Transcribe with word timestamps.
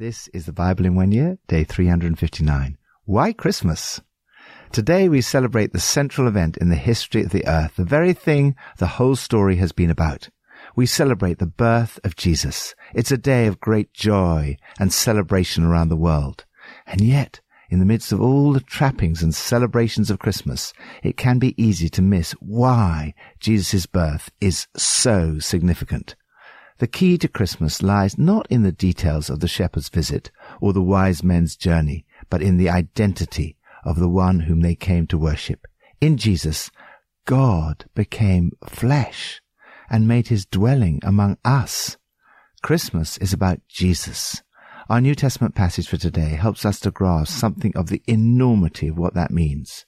This 0.00 0.28
is 0.28 0.46
the 0.46 0.52
Bible 0.54 0.86
in 0.86 0.94
one 0.94 1.12
year, 1.12 1.36
day 1.46 1.62
359. 1.62 2.78
Why 3.04 3.34
Christmas? 3.34 4.00
Today 4.72 5.10
we 5.10 5.20
celebrate 5.20 5.74
the 5.74 5.78
central 5.78 6.26
event 6.26 6.56
in 6.56 6.70
the 6.70 6.74
history 6.74 7.22
of 7.22 7.32
the 7.32 7.46
earth, 7.46 7.76
the 7.76 7.84
very 7.84 8.14
thing 8.14 8.56
the 8.78 8.96
whole 8.96 9.14
story 9.14 9.56
has 9.56 9.72
been 9.72 9.90
about. 9.90 10.30
We 10.74 10.86
celebrate 10.86 11.38
the 11.38 11.44
birth 11.44 12.00
of 12.02 12.16
Jesus. 12.16 12.74
It's 12.94 13.12
a 13.12 13.18
day 13.18 13.46
of 13.46 13.60
great 13.60 13.92
joy 13.92 14.56
and 14.78 14.90
celebration 14.90 15.64
around 15.64 15.90
the 15.90 15.96
world. 15.96 16.46
And 16.86 17.02
yet, 17.02 17.42
in 17.68 17.78
the 17.78 17.84
midst 17.84 18.10
of 18.10 18.22
all 18.22 18.54
the 18.54 18.60
trappings 18.60 19.22
and 19.22 19.34
celebrations 19.34 20.10
of 20.10 20.18
Christmas, 20.18 20.72
it 21.02 21.18
can 21.18 21.38
be 21.38 21.62
easy 21.62 21.90
to 21.90 22.00
miss 22.00 22.32
why 22.40 23.12
Jesus' 23.38 23.84
birth 23.84 24.30
is 24.40 24.66
so 24.74 25.38
significant. 25.40 26.14
The 26.80 26.86
key 26.86 27.18
to 27.18 27.28
Christmas 27.28 27.82
lies 27.82 28.16
not 28.16 28.46
in 28.48 28.62
the 28.62 28.72
details 28.72 29.28
of 29.28 29.40
the 29.40 29.48
shepherd's 29.48 29.90
visit 29.90 30.30
or 30.62 30.72
the 30.72 30.80
wise 30.80 31.22
men's 31.22 31.54
journey, 31.54 32.06
but 32.30 32.40
in 32.40 32.56
the 32.56 32.70
identity 32.70 33.58
of 33.84 33.98
the 33.98 34.08
one 34.08 34.40
whom 34.40 34.62
they 34.62 34.76
came 34.76 35.06
to 35.08 35.18
worship. 35.18 35.66
In 36.00 36.16
Jesus, 36.16 36.70
God 37.26 37.84
became 37.94 38.52
flesh 38.66 39.42
and 39.90 40.08
made 40.08 40.28
his 40.28 40.46
dwelling 40.46 41.00
among 41.02 41.36
us. 41.44 41.98
Christmas 42.62 43.18
is 43.18 43.34
about 43.34 43.60
Jesus. 43.68 44.42
Our 44.88 45.02
New 45.02 45.14
Testament 45.14 45.54
passage 45.54 45.86
for 45.86 45.98
today 45.98 46.30
helps 46.30 46.64
us 46.64 46.80
to 46.80 46.90
grasp 46.90 47.38
something 47.38 47.76
of 47.76 47.88
the 47.90 48.02
enormity 48.06 48.88
of 48.88 48.96
what 48.96 49.12
that 49.12 49.30
means. 49.30 49.84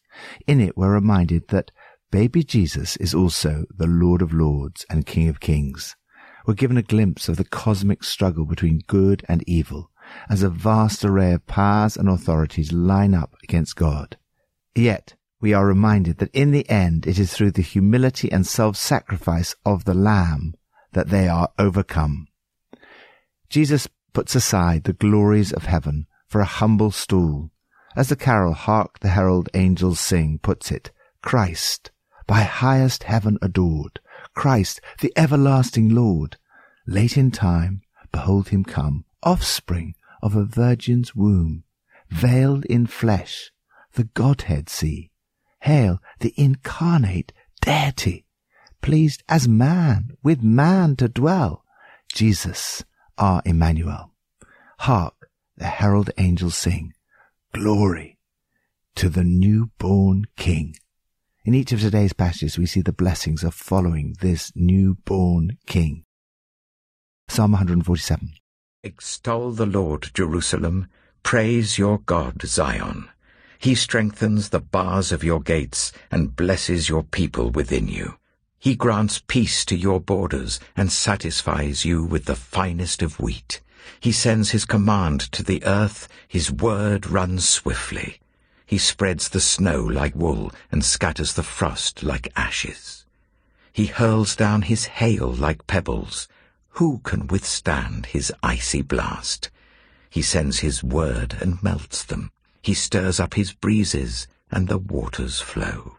In 0.47 0.61
it, 0.61 0.77
we're 0.77 0.93
reminded 0.93 1.49
that 1.49 1.71
baby 2.11 2.45
Jesus 2.45 2.99
is 2.99 3.15
also 3.15 3.65
the 3.75 3.87
Lord 3.87 4.21
of 4.21 4.35
Lords 4.35 4.85
and 4.91 5.07
King 5.07 5.29
of 5.29 5.41
Kings 5.41 5.97
we're 6.47 6.55
given 6.55 6.77
a 6.77 6.83
glimpse 6.83 7.29
of 7.29 7.37
the 7.37 7.45
cosmic 7.45 8.05
struggle 8.05 8.45
between 8.45 8.83
good 8.87 9.25
and 9.29 9.43
evil 9.47 9.91
as 10.29 10.43
a 10.43 10.49
vast 10.49 11.05
array 11.05 11.33
of 11.33 11.47
powers 11.47 11.97
and 11.97 12.09
authorities 12.09 12.73
line 12.73 13.15
up 13.15 13.35
against 13.43 13.77
God. 13.77 14.17
Yet, 14.75 15.15
we 15.41 15.53
are 15.53 15.67
reminded 15.67 16.19
that 16.19 16.35
in 16.35 16.53
the 16.53 16.69
end 16.71 17.07
it 17.07 17.19
is 17.19 17.33
through 17.33 17.53
the 17.53 17.63
humility 17.63 18.31
and 18.31 18.47
self-sacrifice 18.47 19.55
of 19.65 19.85
the 19.85 19.95
Lamb 19.95 20.55
that 20.93 21.09
they 21.09 21.29
are 21.29 21.51
overcome. 21.59 22.29
Jesus 23.49 23.89
puts 24.13 24.35
aside 24.35 24.85
the 24.85 24.93
glories 24.93 25.53
of 25.53 25.65
heaven 25.65 26.07
for 26.27 26.41
a 26.41 26.47
humble 26.47 26.91
stool. 26.91 27.51
As 27.97 28.09
the 28.09 28.17
carol 28.17 28.55
Hark 28.55 29.01
the 29.01 29.09
Herald 29.09 29.49
Angels 29.55 30.01
Sing 30.01 30.39
puts 30.39 30.71
it, 30.71 30.91
Christ, 31.23 31.91
by 32.27 32.41
highest 32.43 33.03
heaven 33.03 33.37
adored, 33.43 34.01
Christ, 34.35 34.81
the 35.01 35.13
everlasting 35.17 35.89
Lord. 35.89 36.37
Late 36.87 37.17
in 37.17 37.31
time, 37.31 37.83
behold 38.11 38.49
him 38.49 38.65
come, 38.65 39.05
offspring 39.23 39.95
of 40.23 40.35
a 40.35 40.45
virgin's 40.45 41.15
womb, 41.15 41.65
veiled 42.09 42.65
in 42.67 42.87
flesh, 42.87 43.51
the 43.95 44.05
Godhead 44.05 44.69
see. 44.69 45.11
Hail 45.61 46.01
the 46.21 46.35
incarnate 46.37 47.33
deity, 47.61 48.27
pleased 48.81 49.23
as 49.29 49.47
man 49.47 50.11
with 50.23 50.43
man 50.43 50.97
to 50.97 51.09
dwell, 51.09 51.65
Jesus, 52.13 52.85
our 53.17 53.43
Emmanuel. 53.45 54.13
Hark, 54.81 55.31
the 55.57 55.67
herald 55.67 56.11
angels 56.19 56.57
sing, 56.57 56.93
glory 57.53 58.19
to 58.97 59.09
the 59.09 59.25
newborn 59.25 60.25
King. 60.37 60.75
In 61.45 61.55
each 61.55 61.73
of 61.73 61.81
today's 61.81 62.13
passages, 62.13 62.57
we 62.57 62.67
see 62.67 62.83
the 62.83 62.93
blessings 62.93 63.43
of 63.43 63.53
following 63.53 64.15
this 64.21 64.53
newborn 64.55 65.59
King. 65.67 66.05
Psalm 67.29 67.51
147. 67.51 68.35
Extol 68.85 69.51
the 69.51 69.67
Lord, 69.67 70.13
Jerusalem. 70.15 70.87
Praise 71.25 71.79
your 71.79 71.99
God, 71.99 72.43
Zion. 72.47 73.09
He 73.59 73.75
strengthens 73.75 74.51
the 74.51 74.61
bars 74.61 75.11
of 75.11 75.25
your 75.25 75.41
gates 75.41 75.91
and 76.13 76.37
blesses 76.37 76.89
your 76.89 77.03
people 77.03 77.51
within 77.51 77.89
you. 77.89 78.19
He 78.61 78.77
grants 78.77 79.21
peace 79.27 79.65
to 79.65 79.77
your 79.77 79.99
borders 79.99 80.61
and 80.77 80.93
satisfies 80.93 81.85
you 81.85 82.05
with 82.05 82.27
the 82.27 82.37
finest 82.37 83.03
of 83.03 83.19
wheat. 83.19 83.61
He 83.99 84.13
sends 84.13 84.51
his 84.51 84.65
command 84.65 85.23
to 85.33 85.43
the 85.43 85.65
earth, 85.65 86.07
his 86.29 86.53
word 86.53 87.09
runs 87.09 87.49
swiftly. 87.49 88.21
He 88.73 88.79
spreads 88.79 89.29
the 89.29 89.39
snow 89.39 89.83
like 89.83 90.17
wool 90.17 90.51
and 90.71 90.83
scatters 90.83 91.35
the 91.35 91.43
frost 91.43 92.03
like 92.03 92.33
ashes. 92.35 93.05
He 93.71 93.85
hurls 93.85 94.35
down 94.35 94.63
his 94.63 94.87
hail 94.87 95.31
like 95.31 95.67
pebbles. 95.67 96.27
Who 96.81 97.03
can 97.05 97.27
withstand 97.27 98.07
his 98.07 98.33
icy 98.43 98.81
blast? 98.81 99.51
He 100.09 100.23
sends 100.23 100.61
his 100.61 100.83
word 100.83 101.37
and 101.39 101.63
melts 101.63 102.03
them. 102.03 102.31
He 102.63 102.73
stirs 102.73 103.21
up 103.21 103.35
his 103.35 103.53
breezes, 103.53 104.27
and 104.51 104.69
the 104.69 104.79
waters 104.79 105.39
flow. 105.39 105.99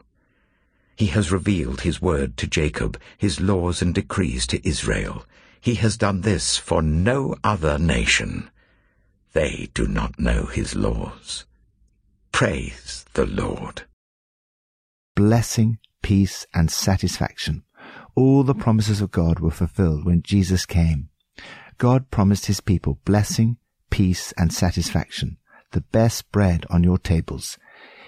He 0.96 1.06
has 1.14 1.32
revealed 1.32 1.82
his 1.82 2.02
word 2.02 2.38
to 2.38 2.48
Jacob, 2.48 3.00
his 3.20 3.40
laws 3.40 3.84
and 3.84 3.94
decrees 3.94 4.48
to 4.48 4.68
Israel. 4.68 5.28
He 5.62 5.76
has 5.76 5.96
done 5.96 6.22
this 6.22 6.58
for 6.58 6.82
no 6.82 7.36
other 7.44 7.78
nation. 7.78 8.50
They 9.34 9.70
do 9.76 9.88
not 9.88 10.18
know 10.18 10.48
his 10.48 10.74
laws. 10.74 11.46
Praise 12.34 13.06
the 13.14 13.28
Lord. 13.28 13.84
Blessing, 15.16 15.78
peace, 16.02 16.48
and 16.52 16.70
satisfaction. 16.70 17.64
All 18.16 18.44
the 18.44 18.56
promises 18.56 19.02
of 19.02 19.12
God 19.12 19.40
were 19.40 19.52
fulfilled 19.52 20.04
when 20.04 20.24
Jesus 20.24 20.66
came. 20.66 21.10
God 21.78 22.10
promised 22.10 22.48
his 22.48 22.60
people 22.60 23.00
blessing, 23.06 23.58
peace, 23.92 24.34
and 24.36 24.52
satisfaction, 24.52 25.38
the 25.74 25.82
best 25.82 26.32
bread 26.32 26.66
on 26.72 26.84
your 26.84 26.98
tables. 26.98 27.60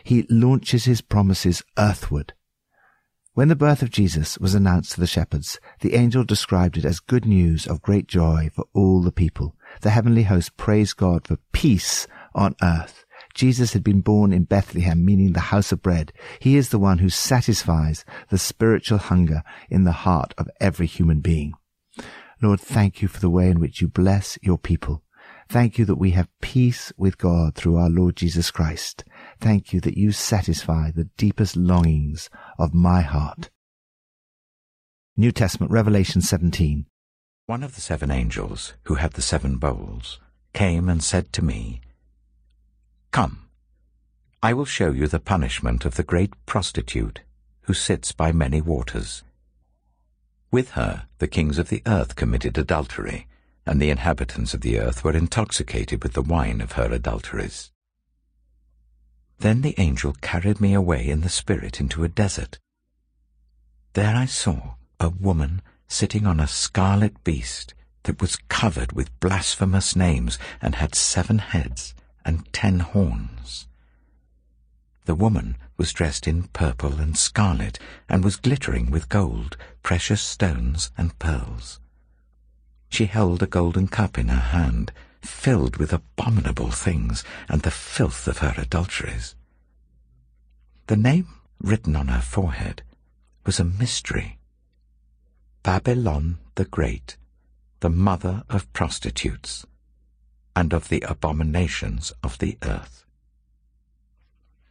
He 0.04 0.26
launches 0.28 0.86
his 0.86 1.02
promises 1.02 1.62
earthward. 1.78 2.34
When 3.36 3.48
the 3.48 3.56
birth 3.56 3.84
of 3.84 3.92
Jesus 3.92 4.40
was 4.40 4.56
announced 4.56 4.94
to 4.94 5.00
the 5.00 5.08
shepherds, 5.08 5.60
the 5.82 5.94
angel 5.94 6.24
described 6.24 6.78
it 6.78 6.86
as 6.86 7.00
good 7.00 7.26
news 7.26 7.68
of 7.68 7.84
great 7.84 8.08
joy 8.08 8.50
for 8.52 8.66
all 8.74 9.04
the 9.04 9.12
people. 9.12 9.56
The 9.82 9.92
heavenly 9.92 10.24
host 10.24 10.58
praised 10.58 10.98
God 10.98 11.28
for 11.28 11.38
peace 11.52 12.08
on 12.34 12.56
earth. 12.64 13.05
Jesus 13.36 13.74
had 13.74 13.84
been 13.84 14.00
born 14.00 14.32
in 14.32 14.46
Bethlehem, 14.46 15.06
meaning 15.06 15.34
the 15.34 15.52
house 15.52 15.74
of 15.74 15.82
bread. 15.82 16.14
He 16.40 16.56
is 16.56 16.70
the 16.70 16.80
one 16.80 17.00
who 17.00 17.10
satisfies 17.10 18.06
the 18.30 18.38
spiritual 18.38 18.98
hunger 18.98 19.44
in 19.70 19.84
the 19.84 19.92
heart 19.92 20.34
of 20.38 20.50
every 20.62 20.88
human 20.88 21.20
being. 21.20 21.54
Lord, 22.42 22.62
thank 22.62 23.02
you 23.02 23.08
for 23.08 23.20
the 23.20 23.30
way 23.30 23.50
in 23.50 23.60
which 23.60 23.82
you 23.82 23.90
bless 23.90 24.40
your 24.42 24.58
people. 24.58 25.04
Thank 25.50 25.78
you 25.78 25.86
that 25.86 25.98
we 25.98 26.12
have 26.12 26.30
peace 26.42 26.92
with 26.98 27.18
God 27.18 27.56
through 27.56 27.78
our 27.78 27.90
Lord 27.90 28.16
Jesus 28.16 28.52
Christ. 28.52 29.04
Thank 29.40 29.74
you 29.74 29.82
that 29.82 29.98
you 29.98 30.12
satisfy 30.12 30.92
the 30.92 31.10
deepest 31.18 31.56
longings 31.56 32.30
of 32.58 32.74
my 32.74 33.02
heart. 33.02 33.50
New 35.18 35.32
Testament, 35.32 35.72
Revelation 35.72 36.22
17. 36.22 36.86
One 37.48 37.64
of 37.64 37.76
the 37.76 37.82
seven 37.82 38.12
angels, 38.12 38.74
who 38.84 38.96
had 38.96 39.14
the 39.14 39.22
seven 39.22 39.58
bowls, 39.58 40.20
came 40.54 40.90
and 40.90 41.04
said 41.04 41.32
to 41.34 41.44
me, 41.44 41.82
Come, 43.16 43.48
I 44.44 44.52
will 44.52 44.66
show 44.66 44.92
you 44.92 45.08
the 45.08 45.22
punishment 45.22 45.86
of 45.86 45.96
the 45.96 46.04
great 46.04 46.34
prostitute 46.46 47.22
who 47.62 47.74
sits 47.74 48.12
by 48.12 48.34
many 48.34 48.60
waters. 48.60 49.24
With 50.52 50.72
her 50.72 51.08
the 51.20 51.30
kings 51.30 51.58
of 51.58 51.70
the 51.70 51.82
earth 51.86 52.18
committed 52.18 52.58
adultery, 52.58 53.30
and 53.66 53.82
the 53.82 53.90
inhabitants 53.90 54.54
of 54.54 54.60
the 54.60 54.78
earth 54.78 55.06
were 55.06 55.16
intoxicated 55.16 56.04
with 56.04 56.12
the 56.12 56.22
wine 56.22 56.60
of 56.60 56.74
her 56.74 56.92
adulteries. 56.92 57.72
Then 59.40 59.62
the 59.62 59.76
angel 59.78 60.18
carried 60.20 60.60
me 60.60 60.74
away 60.74 61.08
in 61.08 61.22
the 61.22 61.30
spirit 61.30 61.80
into 61.80 62.04
a 62.04 62.10
desert. 62.10 62.60
There 63.94 64.14
I 64.14 64.26
saw 64.26 64.74
a 65.00 65.08
woman 65.08 65.62
sitting 65.88 66.28
on 66.28 66.42
a 66.42 66.50
scarlet 66.50 67.24
beast 67.24 67.76
that 68.04 68.20
was 68.20 68.36
covered 68.50 68.92
with 68.92 69.18
blasphemous 69.22 69.96
names 69.96 70.38
and 70.62 70.76
had 70.76 70.96
seven 70.96 71.38
heads 71.38 71.96
and 72.26 72.52
ten 72.52 72.80
horns. 72.80 73.68
The 75.06 75.16
woman 75.16 75.56
was 75.78 75.94
dressed 75.94 76.28
in 76.28 76.44
purple 76.50 77.00
and 77.00 77.18
scarlet, 77.18 77.78
and 78.10 78.24
was 78.24 78.38
glittering 78.38 78.90
with 78.90 79.10
gold, 79.10 79.56
precious 79.84 80.22
stones, 80.22 80.92
and 80.98 81.18
pearls. 81.20 81.80
She 82.90 83.06
held 83.06 83.44
a 83.44 83.48
golden 83.48 83.88
cup 83.88 84.18
in 84.18 84.30
her 84.30 84.40
hand, 84.40 84.92
filled 85.22 85.78
with 85.78 85.94
abominable 85.94 86.72
things 86.72 87.24
and 87.48 87.62
the 87.62 87.72
filth 87.72 88.28
of 88.28 88.40
her 88.40 88.56
adulteries. 88.58 89.36
The 90.88 90.98
name 90.98 91.28
written 91.60 91.96
on 91.96 92.08
her 92.08 92.22
forehead 92.22 92.84
was 93.46 93.60
a 93.60 93.66
mystery. 93.66 94.40
Babylon 95.64 96.40
the 96.56 96.66
Great, 96.66 97.18
the 97.82 97.90
mother 97.90 98.44
of 98.50 98.72
prostitutes 98.72 99.66
and 100.56 100.74
of 100.74 100.90
the 100.90 101.02
abominations 101.02 102.14
of 102.24 102.38
the 102.38 102.58
earth. 102.64 103.06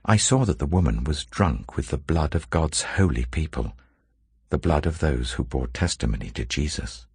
I 0.05 0.17
saw 0.17 0.45
that 0.45 0.59
the 0.59 0.67
woman 0.67 1.05
was 1.05 1.25
drunk 1.25 1.77
with 1.77 1.89
the 1.89 1.99
blood 1.99 2.35
of 2.35 2.51
God's 2.51 2.83
holy 2.83 3.25
people, 3.27 3.75
the 4.51 4.59
blood 4.59 4.87
of 4.87 4.99
those 4.99 5.33
who 5.33 5.45
bore 5.45 5.67
testimony 5.67 6.31
to 6.31 6.45
Jesus. 6.45 7.07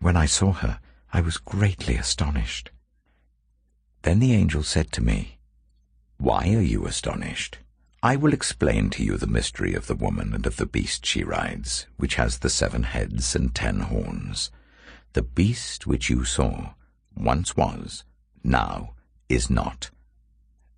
When 0.00 0.16
I 0.16 0.26
saw 0.26 0.52
her, 0.52 0.80
I 1.12 1.20
was 1.20 1.36
greatly 1.36 1.96
astonished. 1.96 2.70
Then 4.02 4.20
the 4.20 4.32
angel 4.32 4.62
said 4.62 4.92
to 4.92 5.02
me, 5.02 5.38
Why 6.18 6.54
are 6.54 6.60
you 6.60 6.86
astonished? 6.86 7.58
I 8.02 8.14
will 8.14 8.32
explain 8.32 8.90
to 8.90 9.02
you 9.02 9.16
the 9.16 9.26
mystery 9.26 9.74
of 9.74 9.88
the 9.88 9.96
woman 9.96 10.32
and 10.32 10.46
of 10.46 10.56
the 10.56 10.66
beast 10.66 11.04
she 11.04 11.24
rides, 11.24 11.86
which 11.96 12.14
has 12.14 12.38
the 12.38 12.50
seven 12.50 12.84
heads 12.84 13.34
and 13.34 13.52
ten 13.52 13.80
horns. 13.80 14.52
The 15.14 15.22
beast 15.22 15.86
which 15.86 16.08
you 16.08 16.24
saw 16.24 16.74
once 17.18 17.56
was, 17.56 18.04
now 18.42 18.94
is 19.28 19.50
not, 19.50 19.90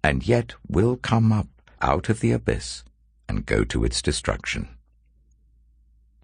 and 0.02 0.26
yet 0.26 0.54
will 0.68 0.96
come 0.96 1.32
up 1.32 1.48
out 1.80 2.08
of 2.08 2.20
the 2.20 2.32
abyss 2.32 2.84
and 3.28 3.46
go 3.46 3.64
to 3.64 3.84
its 3.84 4.02
destruction. 4.02 4.68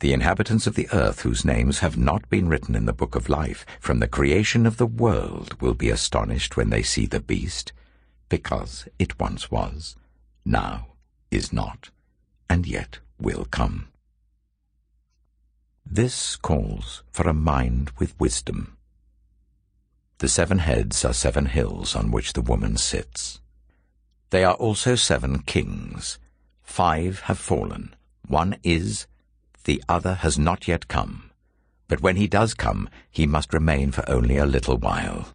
The 0.00 0.12
inhabitants 0.12 0.66
of 0.66 0.74
the 0.74 0.88
earth 0.92 1.20
whose 1.20 1.44
names 1.44 1.78
have 1.78 1.96
not 1.96 2.28
been 2.28 2.48
written 2.48 2.74
in 2.74 2.84
the 2.84 2.92
book 2.92 3.14
of 3.14 3.30
life 3.30 3.64
from 3.80 3.98
the 3.98 4.08
creation 4.08 4.66
of 4.66 4.76
the 4.76 4.86
world 4.86 5.60
will 5.60 5.74
be 5.74 5.88
astonished 5.88 6.56
when 6.56 6.68
they 6.70 6.82
see 6.82 7.06
the 7.06 7.20
beast, 7.20 7.72
because 8.28 8.86
it 8.98 9.18
once 9.18 9.50
was, 9.50 9.96
now 10.44 10.88
is 11.30 11.52
not, 11.52 11.90
and 12.50 12.66
yet 12.66 12.98
will 13.18 13.46
come. 13.46 13.88
This 15.84 16.36
calls 16.36 17.02
for 17.10 17.28
a 17.28 17.32
mind 17.32 17.90
with 17.98 18.18
wisdom. 18.20 18.75
The 20.18 20.28
seven 20.28 20.60
heads 20.60 21.04
are 21.04 21.12
seven 21.12 21.46
hills 21.46 21.94
on 21.94 22.10
which 22.10 22.32
the 22.32 22.40
woman 22.40 22.78
sits. 22.78 23.40
They 24.30 24.44
are 24.44 24.54
also 24.54 24.94
seven 24.94 25.40
kings. 25.40 26.18
Five 26.62 27.20
have 27.20 27.38
fallen. 27.38 27.94
One 28.26 28.56
is, 28.62 29.06
the 29.64 29.82
other 29.88 30.14
has 30.14 30.38
not 30.38 30.66
yet 30.66 30.88
come. 30.88 31.30
But 31.86 32.00
when 32.00 32.16
he 32.16 32.26
does 32.26 32.54
come, 32.54 32.88
he 33.10 33.26
must 33.26 33.52
remain 33.52 33.92
for 33.92 34.08
only 34.08 34.38
a 34.38 34.46
little 34.46 34.78
while. 34.78 35.28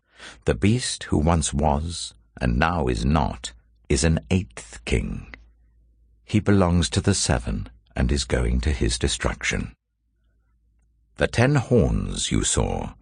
The 0.46 0.56
beast 0.56 1.04
who 1.06 1.18
once 1.20 1.54
was, 1.54 2.14
and 2.40 2.58
now 2.58 2.88
is 2.88 3.06
not, 3.06 3.54
is 3.88 4.04
an 4.04 4.20
eighth 4.32 4.84
king. 4.86 5.34
He 6.26 6.40
belongs 6.40 6.90
to 6.90 7.02
the 7.02 7.14
seven, 7.14 7.70
and 7.96 8.12
is 8.12 8.24
going 8.24 8.62
to 8.62 8.72
his 8.72 8.98
destruction. 8.98 9.74
The 11.18 11.28
ten 11.28 11.56
horns 11.56 12.32
you 12.32 12.44
saw 12.44 12.94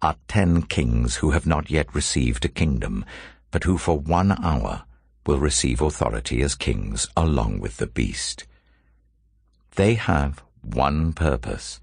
are 0.00 0.16
ten 0.28 0.62
kings 0.62 1.16
who 1.16 1.30
have 1.30 1.46
not 1.46 1.70
yet 1.70 1.94
received 1.94 2.44
a 2.44 2.48
kingdom, 2.48 3.04
but 3.50 3.64
who 3.64 3.78
for 3.78 3.98
one 3.98 4.32
hour 4.44 4.84
will 5.26 5.38
receive 5.38 5.80
authority 5.80 6.40
as 6.42 6.54
kings 6.54 7.06
along 7.16 7.60
with 7.60 7.76
the 7.78 7.86
beast. 7.86 8.46
They 9.76 9.94
have 9.94 10.42
one 10.62 11.12
purpose, 11.12 11.80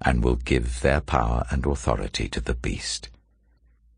and 0.00 0.22
will 0.22 0.36
give 0.36 0.80
their 0.80 1.00
power 1.00 1.44
and 1.50 1.66
authority 1.66 2.28
to 2.28 2.40
the 2.40 2.54
beast. 2.54 3.08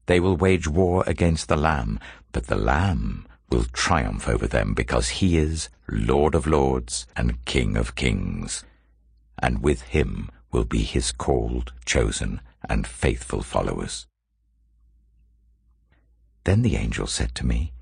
They 0.06 0.20
will 0.20 0.36
wage 0.36 0.66
war 0.66 1.04
against 1.06 1.48
the 1.48 1.56
Lamb, 1.56 2.00
but 2.32 2.46
the 2.46 2.56
Lamb 2.56 3.26
will 3.50 3.64
triumph 3.72 4.28
over 4.28 4.46
them 4.46 4.74
because 4.74 5.08
he 5.08 5.36
is 5.36 5.68
Lord 5.88 6.34
of 6.34 6.46
lords 6.46 7.06
and 7.16 7.44
King 7.44 7.76
of 7.76 7.94
kings, 7.94 8.64
and 9.38 9.62
with 9.62 9.82
him 9.82 10.30
will 10.52 10.64
be 10.64 10.82
his 10.82 11.12
called, 11.12 11.72
chosen, 11.84 12.40
and 12.70 12.86
faithful 12.86 13.42
followers. 13.42 14.06
Then 16.44 16.62
the 16.62 16.76
angel 16.76 17.06
said 17.06 17.34
to 17.34 17.46
me, 17.46 17.72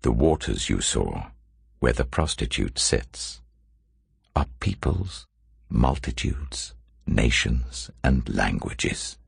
The 0.00 0.10
waters 0.10 0.70
you 0.70 0.80
saw, 0.80 1.26
where 1.78 1.92
the 1.92 2.04
prostitute 2.04 2.78
sits, 2.78 3.40
are 4.34 4.46
peoples, 4.58 5.26
multitudes, 5.68 6.74
nations, 7.06 7.90
and 8.02 8.26
languages. 8.34 9.18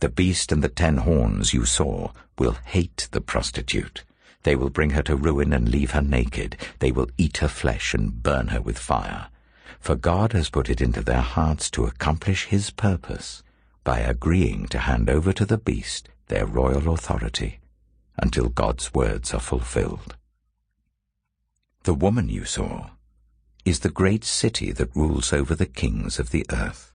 The 0.00 0.10
beast 0.10 0.52
and 0.52 0.62
the 0.62 0.68
ten 0.68 0.98
horns 0.98 1.54
you 1.54 1.64
saw 1.64 2.12
will 2.38 2.58
hate 2.66 3.08
the 3.12 3.22
prostitute. 3.22 4.04
They 4.42 4.54
will 4.54 4.68
bring 4.68 4.90
her 4.90 5.02
to 5.04 5.16
ruin 5.16 5.54
and 5.54 5.70
leave 5.70 5.92
her 5.92 6.02
naked. 6.02 6.58
They 6.80 6.92
will 6.92 7.08
eat 7.16 7.38
her 7.38 7.48
flesh 7.48 7.94
and 7.94 8.22
burn 8.22 8.48
her 8.48 8.60
with 8.60 8.78
fire. 8.78 9.28
For 9.80 9.94
God 9.94 10.32
has 10.32 10.50
put 10.50 10.70
it 10.70 10.80
into 10.80 11.02
their 11.02 11.20
hearts 11.20 11.70
to 11.72 11.84
accomplish 11.84 12.46
his 12.46 12.70
purpose 12.70 13.42
by 13.82 13.98
agreeing 14.00 14.66
to 14.68 14.78
hand 14.78 15.10
over 15.10 15.32
to 15.32 15.44
the 15.44 15.58
beast 15.58 16.08
their 16.28 16.46
royal 16.46 16.92
authority 16.92 17.60
until 18.16 18.48
God's 18.48 18.94
words 18.94 19.34
are 19.34 19.40
fulfilled. 19.40 20.16
The 21.82 21.94
woman 21.94 22.28
you 22.28 22.44
saw 22.44 22.90
is 23.64 23.80
the 23.80 23.90
great 23.90 24.24
city 24.24 24.72
that 24.72 24.94
rules 24.94 25.32
over 25.32 25.54
the 25.54 25.66
kings 25.66 26.18
of 26.18 26.30
the 26.30 26.46
earth. 26.50 26.92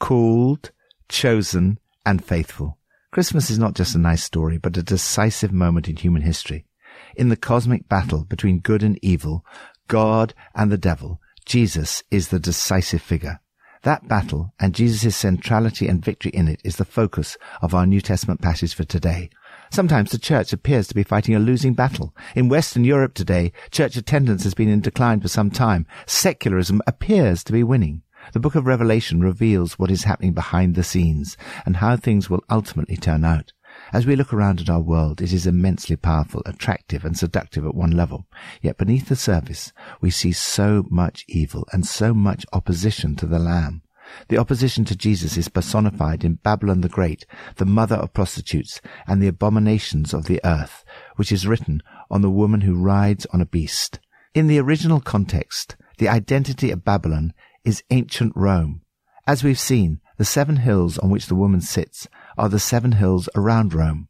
Called, 0.00 0.72
chosen, 1.08 1.78
and 2.04 2.24
faithful. 2.24 2.78
Christmas 3.12 3.50
is 3.50 3.58
not 3.58 3.74
just 3.74 3.94
a 3.94 3.98
nice 3.98 4.24
story, 4.24 4.58
but 4.58 4.76
a 4.76 4.82
decisive 4.82 5.52
moment 5.52 5.88
in 5.88 5.96
human 5.96 6.22
history. 6.22 6.66
In 7.16 7.28
the 7.28 7.36
cosmic 7.36 7.88
battle 7.88 8.24
between 8.24 8.58
good 8.58 8.82
and 8.82 8.98
evil, 9.02 9.44
God 9.86 10.34
and 10.54 10.70
the 10.70 10.78
devil, 10.78 11.20
Jesus 11.44 12.02
is 12.10 12.28
the 12.28 12.38
decisive 12.38 13.02
figure. 13.02 13.40
That 13.82 14.08
battle 14.08 14.54
and 14.58 14.74
Jesus' 14.74 15.14
centrality 15.14 15.88
and 15.88 16.02
victory 16.02 16.30
in 16.32 16.48
it 16.48 16.60
is 16.64 16.76
the 16.76 16.86
focus 16.86 17.36
of 17.60 17.74
our 17.74 17.86
New 17.86 18.00
Testament 18.00 18.40
passage 18.40 18.74
for 18.74 18.84
today. 18.84 19.28
Sometimes 19.70 20.10
the 20.10 20.18
church 20.18 20.54
appears 20.54 20.88
to 20.88 20.94
be 20.94 21.02
fighting 21.02 21.34
a 21.34 21.38
losing 21.38 21.74
battle. 21.74 22.16
In 22.34 22.48
Western 22.48 22.84
Europe 22.84 23.12
today, 23.12 23.52
church 23.70 23.96
attendance 23.96 24.44
has 24.44 24.54
been 24.54 24.70
in 24.70 24.80
decline 24.80 25.20
for 25.20 25.28
some 25.28 25.50
time. 25.50 25.86
Secularism 26.06 26.80
appears 26.86 27.44
to 27.44 27.52
be 27.52 27.62
winning. 27.62 28.02
The 28.32 28.40
book 28.40 28.54
of 28.54 28.66
Revelation 28.66 29.20
reveals 29.20 29.78
what 29.78 29.90
is 29.90 30.04
happening 30.04 30.32
behind 30.32 30.74
the 30.74 30.82
scenes 30.82 31.36
and 31.66 31.76
how 31.76 31.96
things 31.96 32.30
will 32.30 32.42
ultimately 32.48 32.96
turn 32.96 33.22
out. 33.22 33.52
As 33.94 34.06
we 34.06 34.16
look 34.16 34.32
around 34.32 34.60
at 34.60 34.68
our 34.68 34.80
world, 34.80 35.22
it 35.22 35.32
is 35.32 35.46
immensely 35.46 35.94
powerful, 35.94 36.42
attractive, 36.46 37.04
and 37.04 37.16
seductive 37.16 37.64
at 37.64 37.76
one 37.76 37.92
level. 37.92 38.26
Yet 38.60 38.76
beneath 38.76 39.06
the 39.08 39.14
surface, 39.14 39.72
we 40.00 40.10
see 40.10 40.32
so 40.32 40.84
much 40.90 41.24
evil 41.28 41.64
and 41.72 41.86
so 41.86 42.12
much 42.12 42.44
opposition 42.52 43.14
to 43.14 43.26
the 43.26 43.38
Lamb. 43.38 43.82
The 44.26 44.36
opposition 44.36 44.84
to 44.86 44.96
Jesus 44.96 45.36
is 45.36 45.48
personified 45.48 46.24
in 46.24 46.40
Babylon 46.42 46.80
the 46.80 46.88
Great, 46.88 47.24
the 47.54 47.64
mother 47.64 47.94
of 47.94 48.12
prostitutes, 48.12 48.80
and 49.06 49.22
the 49.22 49.28
abominations 49.28 50.12
of 50.12 50.24
the 50.24 50.40
earth, 50.44 50.84
which 51.14 51.30
is 51.30 51.46
written 51.46 51.80
on 52.10 52.20
the 52.20 52.28
woman 52.28 52.62
who 52.62 52.74
rides 52.74 53.26
on 53.26 53.40
a 53.40 53.46
beast. 53.46 54.00
In 54.34 54.48
the 54.48 54.58
original 54.58 55.00
context, 55.00 55.76
the 55.98 56.08
identity 56.08 56.72
of 56.72 56.84
Babylon 56.84 57.32
is 57.64 57.84
ancient 57.90 58.32
Rome. 58.34 58.80
As 59.24 59.44
we've 59.44 59.56
seen, 59.56 60.00
the 60.16 60.24
seven 60.24 60.56
hills 60.56 60.98
on 60.98 61.10
which 61.10 61.26
the 61.26 61.34
woman 61.34 61.60
sits 61.60 62.06
are 62.38 62.48
the 62.48 62.58
seven 62.58 62.92
hills 62.92 63.28
around 63.34 63.74
Rome. 63.74 64.08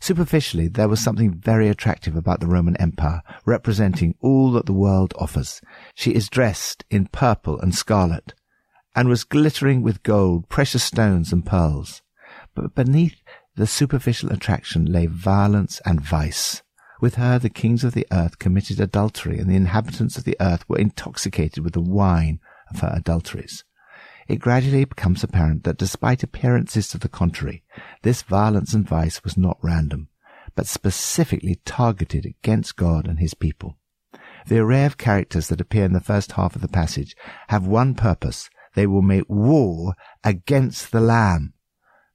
Superficially, 0.00 0.68
there 0.68 0.88
was 0.88 1.02
something 1.02 1.32
very 1.32 1.68
attractive 1.68 2.14
about 2.14 2.40
the 2.40 2.46
Roman 2.46 2.76
Empire, 2.76 3.22
representing 3.46 4.14
all 4.20 4.52
that 4.52 4.66
the 4.66 4.72
world 4.72 5.14
offers. 5.18 5.60
She 5.94 6.10
is 6.10 6.28
dressed 6.28 6.84
in 6.90 7.06
purple 7.06 7.58
and 7.58 7.74
scarlet 7.74 8.34
and 8.94 9.08
was 9.08 9.24
glittering 9.24 9.82
with 9.82 10.02
gold, 10.02 10.48
precious 10.48 10.84
stones, 10.84 11.32
and 11.32 11.44
pearls. 11.44 12.02
But 12.54 12.74
beneath 12.74 13.20
the 13.56 13.66
superficial 13.66 14.30
attraction 14.30 14.86
lay 14.86 15.06
violence 15.06 15.80
and 15.84 16.00
vice. 16.00 16.62
With 17.00 17.16
her, 17.16 17.38
the 17.38 17.50
kings 17.50 17.82
of 17.82 17.94
the 17.94 18.06
earth 18.12 18.38
committed 18.38 18.80
adultery, 18.80 19.38
and 19.38 19.50
the 19.50 19.56
inhabitants 19.56 20.16
of 20.16 20.24
the 20.24 20.36
earth 20.40 20.68
were 20.68 20.78
intoxicated 20.78 21.64
with 21.64 21.72
the 21.72 21.80
wine 21.80 22.40
of 22.70 22.80
her 22.80 22.92
adulteries. 22.94 23.64
It 24.28 24.40
gradually 24.40 24.84
becomes 24.84 25.22
apparent 25.22 25.64
that 25.64 25.76
despite 25.76 26.22
appearances 26.22 26.88
to 26.88 26.98
the 26.98 27.08
contrary, 27.08 27.62
this 28.02 28.22
violence 28.22 28.72
and 28.72 28.88
vice 28.88 29.22
was 29.22 29.36
not 29.36 29.58
random, 29.62 30.08
but 30.54 30.66
specifically 30.66 31.60
targeted 31.64 32.24
against 32.24 32.76
God 32.76 33.06
and 33.06 33.18
his 33.18 33.34
people. 33.34 33.78
The 34.46 34.58
array 34.58 34.84
of 34.84 34.98
characters 34.98 35.48
that 35.48 35.60
appear 35.60 35.84
in 35.84 35.92
the 35.92 36.00
first 36.00 36.32
half 36.32 36.54
of 36.54 36.62
the 36.62 36.68
passage 36.68 37.16
have 37.48 37.66
one 37.66 37.94
purpose, 37.94 38.48
they 38.74 38.86
will 38.86 39.02
make 39.02 39.28
war 39.28 39.94
against 40.22 40.92
the 40.92 41.00
Lamb. 41.00 41.54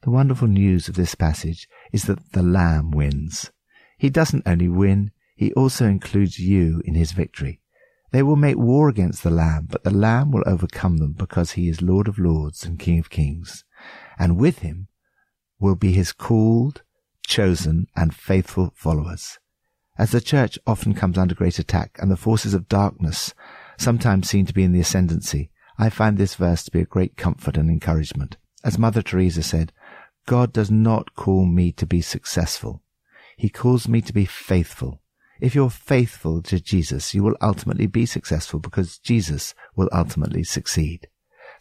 The 0.01 0.11
wonderful 0.11 0.47
news 0.47 0.87
of 0.87 0.95
this 0.95 1.15
passage 1.15 1.67
is 1.91 2.03
that 2.03 2.31
the 2.31 2.43
Lamb 2.43 2.91
wins. 2.91 3.51
He 3.97 4.09
doesn't 4.09 4.47
only 4.47 4.69
win, 4.69 5.11
he 5.35 5.53
also 5.53 5.85
includes 5.85 6.39
you 6.39 6.81
in 6.85 6.95
his 6.95 7.11
victory. 7.11 7.61
They 8.11 8.23
will 8.23 8.35
make 8.35 8.57
war 8.57 8.89
against 8.89 9.23
the 9.23 9.29
Lamb, 9.29 9.67
but 9.69 9.83
the 9.83 9.91
Lamb 9.91 10.31
will 10.31 10.43
overcome 10.45 10.97
them 10.97 11.13
because 11.13 11.51
he 11.51 11.69
is 11.69 11.81
Lord 11.81 12.07
of 12.07 12.17
lords 12.17 12.65
and 12.65 12.79
King 12.79 12.99
of 12.99 13.09
kings. 13.09 13.63
And 14.17 14.37
with 14.37 14.59
him 14.59 14.87
will 15.59 15.75
be 15.75 15.91
his 15.91 16.11
called, 16.11 16.81
chosen, 17.27 17.87
and 17.95 18.15
faithful 18.15 18.73
followers. 18.75 19.37
As 19.97 20.11
the 20.11 20.21
church 20.21 20.57
often 20.65 20.93
comes 20.93 21.17
under 21.17 21.35
great 21.35 21.59
attack 21.59 21.97
and 22.01 22.09
the 22.09 22.17
forces 22.17 22.53
of 22.53 22.69
darkness 22.69 23.33
sometimes 23.77 24.29
seem 24.29 24.45
to 24.45 24.53
be 24.53 24.63
in 24.63 24.71
the 24.71 24.79
ascendancy, 24.79 25.51
I 25.77 25.89
find 25.89 26.17
this 26.17 26.35
verse 26.35 26.63
to 26.63 26.71
be 26.71 26.81
a 26.81 26.85
great 26.85 27.17
comfort 27.17 27.57
and 27.57 27.69
encouragement. 27.69 28.37
As 28.63 28.77
Mother 28.77 29.01
Teresa 29.01 29.43
said, 29.43 29.71
God 30.25 30.51
does 30.51 30.71
not 30.71 31.15
call 31.15 31.45
me 31.45 31.71
to 31.73 31.85
be 31.85 32.01
successful. 32.01 32.81
He 33.37 33.49
calls 33.49 33.87
me 33.87 34.01
to 34.01 34.13
be 34.13 34.25
faithful. 34.25 35.01
If 35.39 35.55
you're 35.55 35.69
faithful 35.69 36.41
to 36.43 36.60
Jesus, 36.60 37.13
you 37.13 37.24
will 37.24 37.38
ultimately 37.41 37.88
be 37.88 38.05
successful 38.05 38.60
because 38.60 39.00
Jesus 39.00 39.55
will 39.75 39.89
ultimately 39.93 40.43
succeed. 40.43 41.08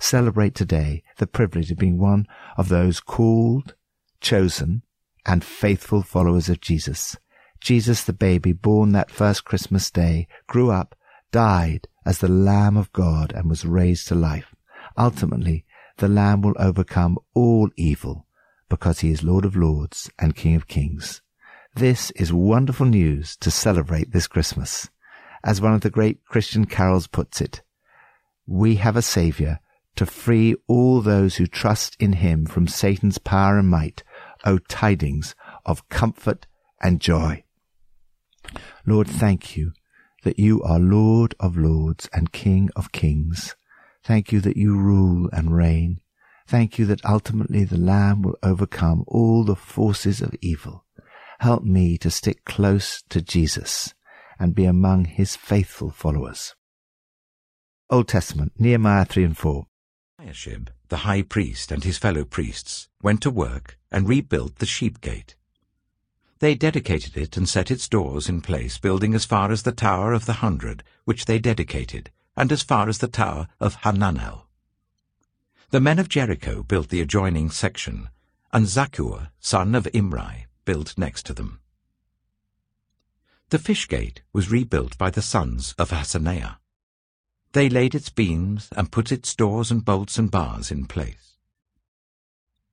Celebrate 0.00 0.54
today 0.54 1.02
the 1.18 1.26
privilege 1.26 1.70
of 1.70 1.78
being 1.78 1.98
one 1.98 2.26
of 2.56 2.68
those 2.68 2.98
called, 2.98 3.74
chosen, 4.20 4.82
and 5.24 5.44
faithful 5.44 6.02
followers 6.02 6.48
of 6.48 6.60
Jesus. 6.60 7.16
Jesus, 7.60 8.02
the 8.02 8.12
baby 8.12 8.52
born 8.52 8.92
that 8.92 9.10
first 9.10 9.44
Christmas 9.44 9.90
day, 9.90 10.26
grew 10.46 10.70
up, 10.70 10.96
died 11.30 11.86
as 12.04 12.18
the 12.18 12.28
Lamb 12.28 12.76
of 12.76 12.92
God, 12.92 13.32
and 13.32 13.48
was 13.48 13.64
raised 13.64 14.08
to 14.08 14.14
life. 14.14 14.54
Ultimately, 14.96 15.64
the 15.98 16.08
Lamb 16.08 16.42
will 16.42 16.54
overcome 16.58 17.18
all 17.34 17.68
evil 17.76 18.26
because 18.68 19.00
he 19.00 19.10
is 19.10 19.22
Lord 19.22 19.44
of 19.44 19.56
Lords 19.56 20.10
and 20.18 20.34
King 20.34 20.54
of 20.54 20.68
Kings. 20.68 21.22
This 21.74 22.10
is 22.12 22.32
wonderful 22.32 22.86
news 22.86 23.36
to 23.36 23.50
celebrate 23.50 24.12
this 24.12 24.26
Christmas. 24.26 24.88
As 25.44 25.60
one 25.60 25.74
of 25.74 25.82
the 25.82 25.90
great 25.90 26.24
Christian 26.24 26.64
carols 26.64 27.06
puts 27.06 27.40
it, 27.40 27.62
we 28.46 28.76
have 28.76 28.96
a 28.96 29.02
Saviour 29.02 29.60
to 29.94 30.06
free 30.06 30.56
all 30.66 31.00
those 31.00 31.36
who 31.36 31.46
trust 31.46 31.96
in 32.00 32.14
him 32.14 32.46
from 32.46 32.66
Satan's 32.66 33.18
power 33.18 33.58
and 33.58 33.68
might, 33.68 34.02
O 34.44 34.58
tidings 34.58 35.34
of 35.64 35.88
comfort 35.88 36.46
and 36.82 37.00
joy. 37.00 37.44
Lord, 38.86 39.06
thank 39.06 39.56
you 39.56 39.72
that 40.24 40.38
you 40.38 40.62
are 40.62 40.78
Lord 40.78 41.34
of 41.38 41.56
lords 41.56 42.08
and 42.12 42.32
King 42.32 42.70
of 42.74 42.92
kings. 42.92 43.54
Thank 44.02 44.32
you 44.32 44.40
that 44.40 44.56
you 44.56 44.76
rule 44.76 45.28
and 45.32 45.56
reign. 45.56 46.00
Thank 46.46 46.78
you 46.78 46.86
that 46.86 47.04
ultimately 47.04 47.64
the 47.64 47.76
Lamb 47.76 48.22
will 48.22 48.38
overcome 48.42 49.04
all 49.06 49.44
the 49.44 49.54
forces 49.54 50.20
of 50.20 50.34
evil. 50.40 50.86
Help 51.38 51.62
me 51.62 51.96
to 51.98 52.10
stick 52.10 52.44
close 52.44 53.02
to 53.08 53.22
Jesus 53.22 53.94
and 54.40 54.56
be 54.56 54.64
among 54.64 55.04
his 55.04 55.36
faithful 55.36 55.90
followers. 55.90 56.56
Old 57.88 58.08
Testament, 58.08 58.52
Nehemiah 58.58 59.04
3 59.04 59.24
and 59.24 59.38
4. 59.38 59.66
Eliashib, 60.18 60.70
the 60.88 60.98
high 60.98 61.22
priest, 61.22 61.70
and 61.70 61.84
his 61.84 61.96
fellow 61.96 62.24
priests 62.24 62.88
went 63.02 63.22
to 63.22 63.30
work 63.30 63.78
and 63.92 64.08
rebuilt 64.08 64.56
the 64.56 64.66
sheep 64.66 65.00
gate. 65.00 65.36
They 66.40 66.56
dedicated 66.56 67.16
it 67.16 67.36
and 67.36 67.48
set 67.48 67.70
its 67.70 67.88
doors 67.88 68.28
in 68.28 68.40
place, 68.40 68.76
building 68.78 69.14
as 69.14 69.24
far 69.24 69.52
as 69.52 69.62
the 69.62 69.72
Tower 69.72 70.12
of 70.12 70.26
the 70.26 70.44
Hundred, 70.44 70.82
which 71.04 71.26
they 71.26 71.38
dedicated, 71.38 72.10
and 72.36 72.50
as 72.50 72.64
far 72.64 72.88
as 72.88 72.98
the 72.98 73.06
Tower 73.06 73.46
of 73.60 73.76
Hananel. 73.82 74.48
The 75.70 75.80
men 75.80 76.00
of 76.00 76.08
Jericho 76.08 76.64
built 76.64 76.88
the 76.88 77.00
adjoining 77.00 77.50
section, 77.50 78.08
and 78.52 78.66
Zakkur, 78.66 79.28
son 79.38 79.76
of 79.76 79.86
Imri, 79.94 80.47
built 80.68 80.98
next 80.98 81.24
to 81.24 81.32
them. 81.32 81.60
The 83.48 83.58
fish 83.58 83.88
gate 83.88 84.20
was 84.34 84.50
rebuilt 84.50 84.98
by 84.98 85.08
the 85.08 85.22
sons 85.22 85.74
of 85.78 85.88
Hassenaah. 85.88 86.58
They 87.52 87.70
laid 87.70 87.94
its 87.94 88.10
beams 88.10 88.68
and 88.76 88.92
put 88.92 89.10
its 89.10 89.34
doors 89.34 89.70
and 89.70 89.82
bolts 89.82 90.18
and 90.18 90.30
bars 90.30 90.70
in 90.70 90.84
place. 90.84 91.38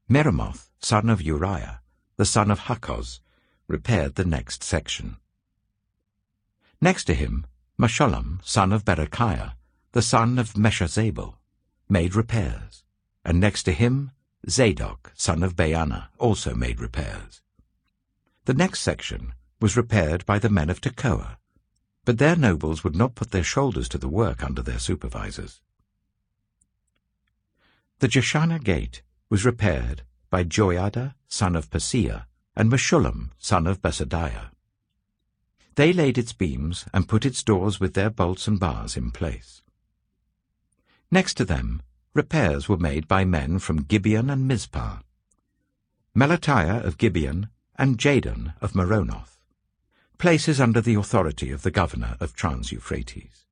Meremoth, 0.10 0.70
son 0.80 1.08
of 1.10 1.22
Uriah, 1.22 1.80
the 2.18 2.26
son 2.26 2.52
of 2.52 2.66
Hakkoz, 2.68 3.22
repaired 3.70 4.16
the 4.16 4.26
next 4.26 4.62
section. 4.62 5.16
Next 6.82 7.06
to 7.06 7.14
him, 7.14 7.48
Meshullam, 7.80 8.44
son 8.44 8.74
of 8.74 8.84
Berekiah, 8.84 9.54
the 9.94 10.02
son 10.02 10.38
of 10.38 10.56
Meshezabel, 10.56 11.36
made 11.88 12.14
repairs 12.14 12.84
and 13.24 13.40
next 13.40 13.64
to 13.64 13.72
him 13.72 14.12
Zadok, 14.50 15.14
son 15.16 15.44
of 15.44 15.56
Baana, 15.56 16.10
also 16.20 16.54
made 16.54 16.82
repairs. 16.82 17.42
The 18.46 18.54
next 18.54 18.82
section 18.82 19.34
was 19.60 19.76
repaired 19.76 20.24
by 20.28 20.38
the 20.38 20.50
men 20.50 20.70
of 20.70 20.80
Tekoa, 20.80 21.38
but 22.04 22.20
their 22.20 22.36
nobles 22.36 22.84
would 22.84 22.96
not 22.96 23.16
put 23.16 23.32
their 23.32 23.44
shoulders 23.44 23.90
to 23.90 23.98
the 23.98 24.08
work 24.08 24.44
under 24.44 24.62
their 24.62 24.78
supervisors. 24.78 25.62
The 28.00 28.08
Jeshanah 28.08 28.64
gate 28.64 29.02
was 29.30 29.46
repaired 29.46 30.04
by 30.30 30.44
Joiada, 30.44 31.16
son 31.28 31.56
of 31.56 31.72
Paseah, 31.72 32.28
and 32.56 32.70
Meshullam, 32.70 33.32
son 33.40 33.66
of 33.66 33.82
Besodeiah. 33.82 34.52
They 35.74 35.92
laid 35.92 36.20
its 36.20 36.32
beams 36.32 36.86
and 36.94 37.10
put 37.10 37.26
its 37.26 37.42
doors 37.42 37.80
with 37.80 37.96
their 37.96 38.12
bolts 38.12 38.48
and 38.48 38.60
bars 38.60 38.96
in 38.96 39.10
place. 39.10 39.64
Next 41.10 41.34
to 41.38 41.46
them 41.46 41.82
repairs 42.14 42.70
were 42.70 42.78
made 42.78 43.08
by 43.08 43.26
men 43.26 43.58
from 43.58 43.84
Gibeon 43.84 44.30
and 44.30 44.48
Mizpah, 44.48 45.00
Melatiah 46.16 46.84
of 46.84 47.00
Gibeon 47.00 47.50
and 47.78 47.98
Jadon 47.98 48.54
of 48.62 48.74
Meronoth, 48.74 49.38
places 50.18 50.62
under 50.62 50.82
the 50.82 50.96
authority 50.96 51.52
of 51.52 51.62
the 51.62 51.72
governor 51.72 52.16
of 52.20 52.34
Trans-Euphrates. 52.34 53.46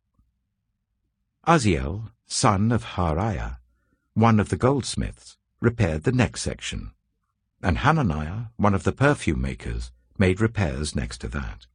Uzziel, 1.48 2.12
son 2.26 2.72
of 2.72 2.84
Harhaiah, 2.84 3.58
one 4.14 4.40
of 4.40 4.50
the 4.50 4.58
goldsmiths, 4.58 5.38
repaired 5.60 6.04
the 6.04 6.12
next 6.12 6.42
section, 6.42 6.92
and 7.62 7.80
Hananiah, 7.80 8.46
one 8.58 8.74
of 8.74 8.84
the 8.84 8.92
perfume 8.92 9.42
makers, 9.42 9.92
made 10.18 10.40
repairs 10.40 10.96
next 10.96 11.20
to 11.20 11.28
that. 11.30 11.66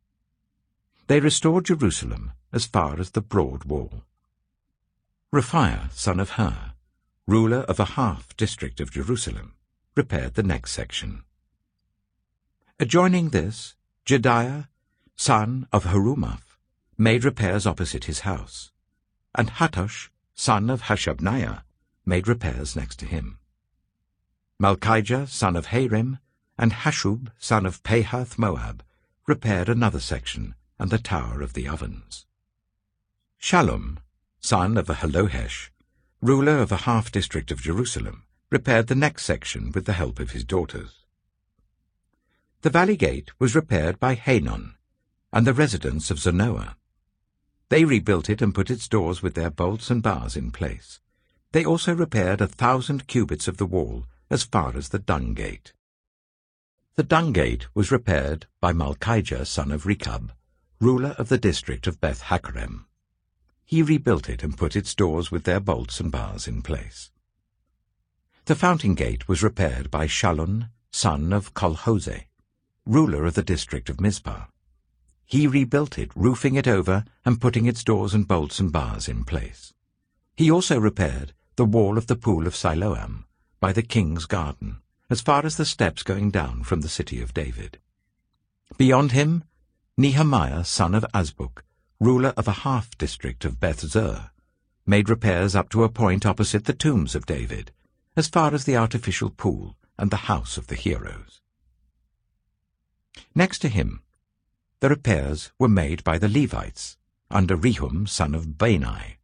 They 1.07 1.21
restored 1.21 1.65
Jerusalem 1.65 2.33
as 2.53 2.67
far 2.67 2.99
as 3.01 3.11
the 3.11 3.21
broad 3.21 3.65
wall. 3.65 4.05
Rephaiah, 5.33 5.93
son 5.93 6.21
of 6.21 6.31
Hur, 6.31 6.73
ruler 7.27 7.61
of 7.61 7.79
a 7.79 7.85
half-district 7.85 8.81
of 8.81 8.91
Jerusalem, 8.91 9.55
repaired 9.95 10.35
the 10.35 10.43
next 10.43 10.73
section. 10.73 11.25
Adjoining 12.81 13.31
this, 13.31 13.75
Jedaiah, 14.07 14.69
son 15.17 15.67
of 15.73 15.83
Harumaph, 15.83 16.57
made 16.97 17.25
repairs 17.25 17.67
opposite 17.67 18.05
his 18.05 18.21
house, 18.21 18.71
and 19.35 19.51
Hattush, 19.51 20.11
son 20.37 20.71
of 20.71 20.83
Hashabneiah, 20.83 21.63
made 22.07 22.29
repairs 22.29 22.77
next 22.77 23.01
to 23.01 23.05
him. 23.05 23.41
Malkijah, 24.63 25.29
son 25.29 25.57
of 25.57 25.67
Harim, 25.67 26.19
and 26.57 26.71
Hasshub, 26.73 27.33
son 27.37 27.67
of 27.67 27.83
Pahath 27.83 28.39
Moab, 28.39 28.85
repaired 29.27 29.69
another 29.69 30.01
section 30.01 30.55
and 30.79 30.91
the 30.91 30.99
Tower 30.99 31.43
of 31.43 31.55
the 31.55 31.67
Ovens. 31.67 32.27
Shallum, 33.43 33.99
son 34.39 34.77
of 34.77 34.87
Hallohesh, 34.87 35.71
ruler 36.23 36.59
of 36.59 36.71
a 36.71 36.77
half-district 36.77 37.51
of 37.51 37.61
Jerusalem, 37.61 38.23
repaired 38.51 38.87
the 38.87 38.95
next 38.95 39.25
section 39.25 39.73
with 39.73 39.85
the 39.85 39.95
help 39.95 40.21
of 40.21 40.31
his 40.31 40.45
daughters. 40.45 41.07
The 42.63 42.71
valley 42.71 42.97
gate 42.97 43.31
was 43.39 43.55
repaired 43.55 44.01
by 44.01 44.15
Hanun 44.15 44.75
and 45.33 45.47
the 45.47 45.55
residents 45.55 46.11
of 46.11 46.19
Zanoah. 46.19 46.77
They 47.69 47.85
rebuilt 47.85 48.29
it 48.29 48.43
and 48.43 48.55
put 48.55 48.71
its 48.71 48.89
doors 48.89 49.23
with 49.23 49.35
their 49.35 49.51
bolts 49.51 49.91
and 49.91 50.03
bars 50.03 50.37
in 50.37 50.51
place. 50.51 51.01
They 51.53 51.65
also 51.65 51.95
repaired 51.95 52.41
a 52.41 52.47
thousand 52.47 53.07
cubits 53.07 53.49
of 53.49 53.59
the 53.59 53.67
wall 53.67 54.07
as 54.31 54.43
far 54.43 54.77
as 54.77 54.89
the 54.89 54.99
dung 54.99 55.35
gate. 55.35 55.73
The 56.97 57.03
dung 57.03 57.33
gate 57.33 57.67
was 57.75 57.93
repaired 57.93 58.47
by 58.61 58.73
Malkijah 58.73 59.47
son 59.47 59.71
of 59.71 59.85
Rekab, 59.85 60.31
ruler 60.81 61.15
of 61.19 61.29
the 61.29 61.39
district 61.39 61.87
of 61.87 62.01
Beth 62.01 62.23
Hakkerem 62.23 62.87
he 63.69 63.83
rebuilt 63.83 64.31
it 64.31 64.43
and 64.43 64.57
put 64.57 64.75
its 64.75 64.95
doors 64.95 65.31
with 65.31 65.45
their 65.45 65.61
bolts 65.61 66.01
and 66.01 66.11
bars 66.11 66.49
in 66.49 66.63
place. 66.63 67.11
The 68.47 68.55
fountain 68.55 68.95
gate 68.95 69.29
was 69.29 69.43
repaired 69.43 69.91
by 69.91 70.07
Shallun, 70.07 70.71
son 70.91 71.35
of 71.35 71.53
Kol-Hozeh, 71.53 72.28
ruler 72.89 73.27
of 73.27 73.35
the 73.35 73.43
district 73.43 73.91
of 73.91 74.01
Mizpah. 74.01 74.47
He 75.27 75.47
rebuilt 75.47 75.99
it, 75.99 76.11
roofing 76.17 76.55
it 76.55 76.67
over 76.67 77.05
and 77.23 77.39
putting 77.39 77.67
its 77.67 77.85
doors 77.85 78.15
and 78.15 78.27
bolts 78.27 78.59
and 78.59 78.73
bars 78.73 79.09
in 79.09 79.25
place. 79.25 79.75
He 80.39 80.51
also 80.51 80.81
repaired 80.81 81.35
the 81.57 81.67
wall 81.67 81.99
of 81.99 82.07
the 82.07 82.17
pool 82.17 82.47
of 82.47 82.57
Siloam 82.57 83.27
by 83.61 83.75
the 83.75 83.83
king's 83.83 84.25
garden, 84.25 84.79
as 85.11 85.21
far 85.21 85.45
as 85.45 85.59
the 85.59 85.67
steps 85.67 86.03
going 86.03 86.31
down 86.31 86.63
from 86.63 86.81
the 86.81 86.89
city 86.89 87.21
of 87.21 87.35
David. 87.35 87.79
Beyond 88.79 89.13
him, 89.13 89.45
Nehemiah, 89.99 90.65
son 90.65 90.95
of 90.95 91.05
Azbuk, 91.13 91.65
ruler 92.01 92.33
of 92.39 92.49
a 92.49 92.63
half-district 92.65 93.45
of 93.45 93.61
Beth-zur, 93.61 94.31
made 94.87 95.11
repairs 95.11 95.55
up 95.55 95.69
to 95.71 95.85
a 95.85 95.91
point 95.91 96.25
opposite 96.25 96.65
the 96.65 96.73
tombs 96.73 97.15
of 97.15 97.27
David, 97.27 97.71
as 98.17 98.29
far 98.29 98.55
as 98.55 98.65
the 98.65 98.79
artificial 98.79 99.29
pool 99.29 99.77
and 99.99 100.11
the 100.11 100.29
house 100.33 100.57
of 100.57 100.69
the 100.69 100.75
heroes. 100.75 101.43
Next 103.35 103.59
to 103.61 103.69
him, 103.69 104.03
the 104.81 104.89
repairs 104.89 105.51
were 105.59 105.69
made 105.69 106.05
by 106.05 106.19
the 106.19 106.29
Levites, 106.29 106.97
under 107.31 107.57
Rehum 107.57 108.09
son 108.09 108.35
of 108.35 108.59
Bani. 108.59 109.19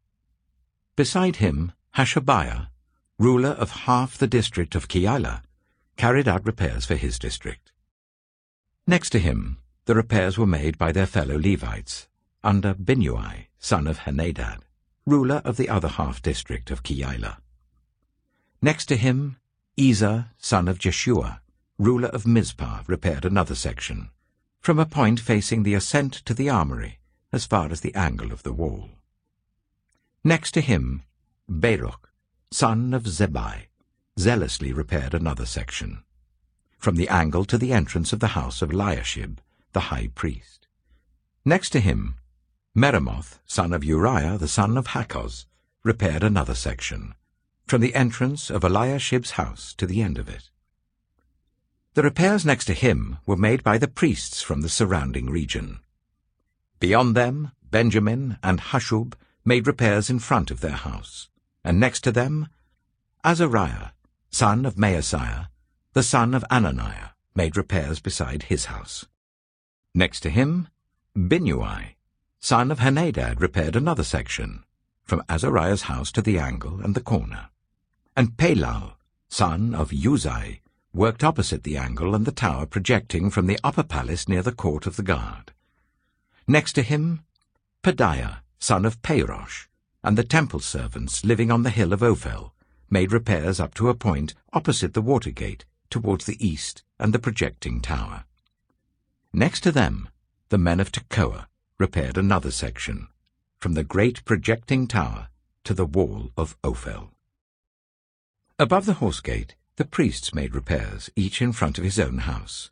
Beside 0.96 1.36
him, 1.36 1.72
Hashabiah, 1.96 2.68
ruler 3.18 3.50
of 3.50 3.70
half 3.70 4.18
the 4.18 4.26
district 4.26 4.74
of 4.74 4.88
Keilah, 4.88 5.42
carried 5.96 6.26
out 6.26 6.44
repairs 6.44 6.84
for 6.84 6.96
his 6.96 7.18
district. 7.18 7.72
Next 8.86 9.10
to 9.10 9.18
him, 9.18 9.58
the 9.86 9.94
repairs 9.94 10.36
were 10.36 10.46
made 10.46 10.76
by 10.76 10.92
their 10.92 11.06
fellow 11.06 11.38
Levites, 11.38 12.08
under 12.42 12.74
Binnui, 12.74 13.46
son 13.58 13.86
of 13.86 14.00
Henadad, 14.00 14.60
ruler 15.06 15.40
of 15.44 15.56
the 15.56 15.68
other 15.68 15.88
half-district 15.88 16.70
of 16.70 16.82
Keilah. 16.82 17.38
Next 18.60 18.86
to 18.86 18.96
him, 18.96 19.36
Ezer, 19.78 20.30
son 20.38 20.68
of 20.68 20.78
Jeshua, 20.78 21.40
ruler 21.78 22.08
of 22.08 22.26
Mizpah, 22.26 22.82
repaired 22.86 23.24
another 23.24 23.54
section, 23.54 24.10
from 24.60 24.78
a 24.78 24.86
point 24.86 25.20
facing 25.20 25.62
the 25.62 25.74
ascent 25.74 26.12
to 26.24 26.34
the 26.34 26.48
armory, 26.48 26.98
as 27.32 27.46
far 27.46 27.70
as 27.70 27.80
the 27.80 27.94
angle 27.94 28.32
of 28.32 28.42
the 28.42 28.52
wall. 28.52 28.90
Next 30.22 30.52
to 30.52 30.60
him, 30.60 31.02
Baruch, 31.48 32.10
son 32.50 32.94
of 32.94 33.02
Zabbai, 33.04 33.66
zealously 34.18 34.72
repaired 34.72 35.14
another 35.14 35.46
section. 35.46 36.04
from 36.84 36.96
the 36.96 37.08
angle 37.08 37.46
to 37.46 37.56
the 37.56 37.72
entrance 37.72 38.12
of 38.12 38.20
the 38.20 38.36
house 38.36 38.60
of 38.60 38.70
Eliashib, 38.70 39.40
the 39.72 39.88
high 39.88 40.08
priest. 40.14 40.68
Next 41.42 41.70
to 41.70 41.80
him, 41.80 42.16
Meremoth, 42.76 43.40
son 43.46 43.72
of 43.72 43.82
Uriah, 43.82 44.36
the 44.36 44.48
son 44.48 44.76
of 44.76 44.88
Hakkoz, 44.88 45.46
repaired 45.82 46.22
another 46.22 46.54
section, 46.54 47.14
from 47.66 47.80
the 47.80 47.94
entrance 47.94 48.50
of 48.50 48.64
Eliashib's 48.64 49.30
house 49.32 49.72
to 49.78 49.86
the 49.86 50.02
end 50.02 50.18
of 50.18 50.28
it. 50.28 50.50
The 51.94 52.02
repairs 52.02 52.44
next 52.44 52.64
to 52.64 52.74
him 52.74 53.18
were 53.24 53.36
made 53.36 53.62
by 53.62 53.78
the 53.78 53.86
priests 53.86 54.42
from 54.42 54.62
the 54.62 54.68
surrounding 54.68 55.30
region. 55.30 55.78
Beyond 56.80 57.16
them, 57.16 57.52
Benjamin 57.70 58.36
and 58.42 58.60
Hasshub 58.60 59.14
made 59.44 59.68
repairs 59.68 60.10
in 60.10 60.18
front 60.18 60.50
of 60.50 60.60
their 60.60 60.72
house, 60.72 61.28
and 61.62 61.78
next 61.78 62.00
to 62.00 62.10
them, 62.10 62.48
Azariah, 63.22 63.90
son 64.28 64.66
of 64.66 64.74
Maaseiah, 64.74 65.46
the 65.92 66.02
son 66.02 66.34
of 66.34 66.44
Ananiah, 66.50 67.10
made 67.36 67.56
repairs 67.56 68.00
beside 68.00 68.44
his 68.44 68.64
house. 68.64 69.06
Next 69.94 70.18
to 70.20 70.30
him, 70.30 70.66
Binnui, 71.16 71.94
son 72.40 72.72
of 72.72 72.80
Henadad, 72.80 73.40
repaired 73.40 73.76
another 73.76 74.02
section, 74.02 74.64
from 75.04 75.22
Azariah's 75.28 75.82
house 75.82 76.10
to 76.10 76.22
the 76.22 76.40
angle 76.40 76.80
and 76.80 76.96
the 76.96 77.00
corner. 77.00 77.50
And 78.16 78.36
Palal, 78.36 78.94
son 79.28 79.76
of 79.76 79.90
Uzai, 79.90 80.58
worked 80.94 81.24
opposite 81.24 81.64
the 81.64 81.76
angle 81.76 82.14
and 82.14 82.24
the 82.24 82.32
tower 82.32 82.64
projecting 82.64 83.28
from 83.28 83.46
the 83.46 83.58
upper 83.64 83.82
palace 83.82 84.28
near 84.28 84.42
the 84.42 84.52
court 84.52 84.86
of 84.86 84.94
the 84.94 85.02
guard. 85.02 85.52
Next 86.46 86.72
to 86.74 86.82
him, 86.82 87.24
Pedaiah, 87.82 88.38
son 88.60 88.84
of 88.84 89.02
Parosh, 89.02 89.66
and 90.04 90.16
the 90.16 90.22
temple 90.22 90.60
servants 90.60 91.24
living 91.24 91.50
on 91.50 91.64
the 91.64 91.70
hill 91.70 91.92
of 91.92 92.02
Ophel, 92.02 92.54
made 92.88 93.12
repairs 93.12 93.58
up 93.58 93.74
to 93.74 93.88
a 93.88 93.94
point 93.94 94.34
opposite 94.52 94.94
the 94.94 95.02
water 95.02 95.30
gate 95.30 95.64
towards 95.90 96.26
the 96.26 96.46
east 96.46 96.84
and 96.98 97.12
the 97.12 97.18
projecting 97.18 97.80
tower. 97.80 98.24
Next 99.32 99.60
to 99.62 99.72
them, 99.72 100.08
the 100.50 100.58
men 100.58 100.78
of 100.78 100.92
Tekoa 100.92 101.48
repaired 101.76 102.16
another 102.16 102.52
section, 102.52 103.08
from 103.58 103.74
the 103.74 103.82
great 103.82 104.24
projecting 104.24 104.86
tower 104.86 105.28
to 105.64 105.74
the 105.74 105.86
wall 105.86 106.30
of 106.36 106.56
Ophel. 106.62 107.10
Above 108.58 108.86
the 108.86 108.94
horse 108.94 109.20
gate, 109.20 109.56
the 109.76 109.84
priests 109.84 110.34
made 110.34 110.54
repairs, 110.54 111.10
each 111.16 111.42
in 111.42 111.52
front 111.52 111.78
of 111.78 111.84
his 111.84 111.98
own 111.98 112.18
house. 112.18 112.70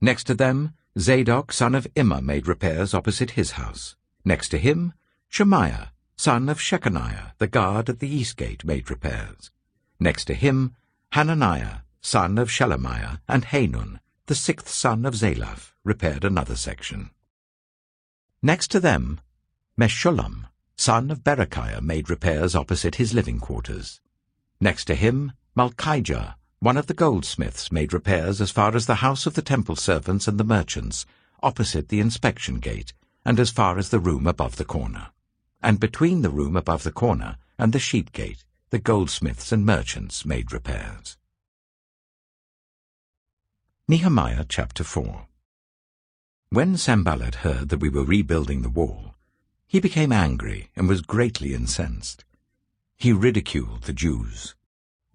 Next 0.00 0.24
to 0.24 0.34
them, 0.34 0.74
Zadok, 0.98 1.52
son 1.52 1.74
of 1.74 1.86
Immer, 1.94 2.20
made 2.20 2.46
repairs 2.46 2.92
opposite 2.92 3.32
his 3.32 3.52
house. 3.52 3.96
Next 4.24 4.50
to 4.50 4.58
him, 4.58 4.92
Shemaiah, 5.28 5.92
son 6.16 6.48
of 6.48 6.58
Shekaniah, 6.58 7.32
the 7.38 7.46
guard 7.46 7.88
at 7.88 8.00
the 8.00 8.08
east 8.08 8.36
gate, 8.36 8.64
made 8.64 8.90
repairs. 8.90 9.50
Next 9.98 10.26
to 10.26 10.34
him, 10.34 10.76
Hananiah, 11.12 11.78
son 12.02 12.36
of 12.36 12.50
Shelemiah, 12.50 13.20
and 13.26 13.44
Hanun, 13.46 14.00
the 14.26 14.34
sixth 14.34 14.68
son 14.68 15.06
of 15.06 15.14
Zalaph, 15.14 15.72
repaired 15.84 16.24
another 16.24 16.56
section. 16.56 17.10
Next 18.42 18.70
to 18.72 18.80
them, 18.80 19.20
Meshullam, 19.78 20.46
son 20.76 21.10
of 21.10 21.24
Berekiah, 21.24 21.80
made 21.80 22.10
repairs 22.10 22.54
opposite 22.54 22.96
his 22.96 23.14
living 23.14 23.38
quarters. 23.38 24.00
Next 24.60 24.84
to 24.86 24.94
him, 24.94 25.32
Malkijah, 25.56 26.34
one 26.62 26.76
of 26.76 26.86
the 26.86 26.94
goldsmiths, 26.94 27.72
made 27.72 27.92
repairs 27.92 28.40
as 28.40 28.52
far 28.52 28.76
as 28.76 28.86
the 28.86 29.02
house 29.02 29.26
of 29.26 29.34
the 29.34 29.42
temple 29.42 29.74
servants 29.74 30.28
and 30.28 30.38
the 30.38 30.44
merchants, 30.44 31.04
opposite 31.42 31.88
the 31.88 31.98
inspection 31.98 32.60
gate, 32.60 32.92
and 33.24 33.40
as 33.40 33.50
far 33.50 33.78
as 33.78 33.88
the 33.88 33.98
room 33.98 34.28
above 34.28 34.54
the 34.54 34.64
corner. 34.64 35.08
And 35.60 35.80
between 35.80 36.22
the 36.22 36.30
room 36.30 36.54
above 36.54 36.84
the 36.84 36.92
corner 36.92 37.36
and 37.58 37.72
the 37.72 37.80
sheep 37.80 38.12
gate, 38.12 38.44
the 38.70 38.78
goldsmiths 38.78 39.50
and 39.50 39.66
merchants 39.66 40.24
made 40.24 40.52
repairs. 40.52 41.18
Nehemiah 43.88 44.44
chapter 44.48 44.84
4 44.84 45.26
When 46.50 46.76
Sanballat 46.76 47.34
heard 47.42 47.70
that 47.70 47.80
we 47.80 47.88
were 47.88 48.04
rebuilding 48.04 48.62
the 48.62 48.70
wall, 48.70 49.16
he 49.66 49.80
became 49.80 50.12
angry 50.12 50.70
and 50.76 50.88
was 50.88 51.02
greatly 51.02 51.54
incensed. 51.54 52.24
He 52.96 53.12
ridiculed 53.12 53.82
the 53.82 53.92
Jews, 53.92 54.54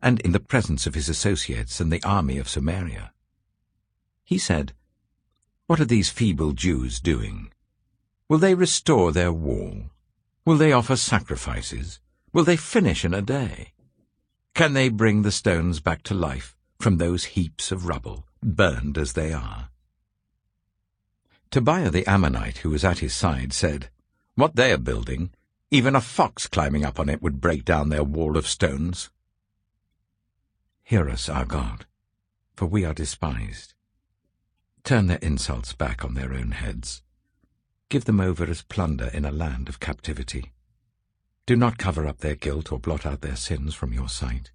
and 0.02 0.20
in 0.22 0.32
the 0.32 0.40
presence 0.40 0.86
of 0.86 0.96
his 0.96 1.10
associates 1.10 1.80
and 1.80 1.92
the 1.92 2.04
army 2.04 2.38
of 2.38 2.50
Samaria. 2.50 3.12
He 4.24 4.38
said, 4.38 4.74
What 5.66 5.80
are 5.80 5.86
these 5.86 6.10
feeble 6.10 6.52
Jews 6.52 7.00
doing? 7.00 7.52
Will 8.30 8.38
they 8.38 8.54
restore 8.54 9.12
their 9.12 9.34
wall? 9.34 9.92
Will 10.46 10.58
they 10.58 10.72
offer 10.72 10.96
sacrifices? 10.96 12.00
Will 12.34 12.44
they 12.44 12.58
finish 12.58 13.04
in 13.04 13.14
a 13.14 13.22
day? 13.22 13.74
Can 14.54 14.74
they 14.74 14.90
bring 14.90 15.22
the 15.22 15.32
stones 15.32 15.80
back 15.80 16.04
to 16.04 16.14
life 16.14 16.56
from 16.80 16.98
those 16.98 17.36
heaps 17.36 17.72
of 17.72 17.88
rubble? 17.88 18.28
burned 18.44 18.98
as 18.98 19.14
they 19.14 19.34
are. 19.34 19.70
Tobiah 21.50 21.90
the 21.90 22.06
Ammonite, 22.08 22.60
who 22.60 22.70
was 22.70 22.84
at 22.84 23.00
his 23.00 23.14
side, 23.14 23.54
said, 23.54 23.90
What 24.36 24.56
they 24.56 24.72
are 24.72 24.78
building, 24.78 25.32
even 25.72 25.96
a 25.96 26.02
fox 26.02 26.48
climbing 26.48 26.86
up 26.86 27.00
on 27.00 27.10
it 27.10 27.22
would 27.22 27.42
break 27.42 27.66
down 27.66 27.90
their 27.90 28.04
wall 28.04 28.38
of 28.38 28.48
stones. 28.48 29.10
Hear 30.88 31.10
us, 31.10 31.30
our 31.30 31.46
God, 31.46 31.86
for 32.56 32.66
we 32.66 32.86
are 32.86 32.94
despised. 32.94 33.74
Turn 34.84 35.08
their 35.08 35.20
insults 35.22 35.74
back 35.74 36.04
on 36.04 36.14
their 36.14 36.34
own 36.34 36.52
heads. 36.52 37.02
Give 37.90 38.06
them 38.06 38.20
over 38.20 38.46
as 38.46 38.62
plunder 38.62 39.10
in 39.14 39.26
a 39.26 39.32
land 39.32 39.70
of 39.70 39.80
captivity. 39.80 40.52
Do 41.46 41.56
not 41.56 41.78
cover 41.78 42.08
up 42.08 42.20
their 42.20 42.36
guilt 42.36 42.72
or 42.72 42.80
blot 42.80 43.06
out 43.06 43.22
their 43.22 43.36
sins 43.36 43.74
from 43.74 43.94
your 43.94 44.10
sight 44.10 44.52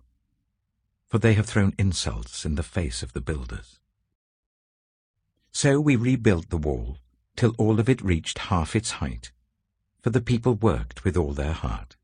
for 1.12 1.18
they 1.18 1.34
have 1.34 1.44
thrown 1.44 1.74
insults 1.78 2.46
in 2.46 2.54
the 2.54 2.62
face 2.62 3.02
of 3.02 3.12
the 3.12 3.20
builders. 3.20 3.78
So 5.52 5.78
we 5.78 5.94
rebuilt 5.94 6.48
the 6.48 6.56
wall, 6.56 6.96
till 7.36 7.54
all 7.58 7.78
of 7.78 7.90
it 7.90 8.00
reached 8.00 8.48
half 8.48 8.74
its 8.74 8.92
height, 8.92 9.30
for 10.00 10.08
the 10.08 10.22
people 10.22 10.54
worked 10.54 11.04
with 11.04 11.18
all 11.18 11.34
their 11.34 11.52
heart. 11.52 11.96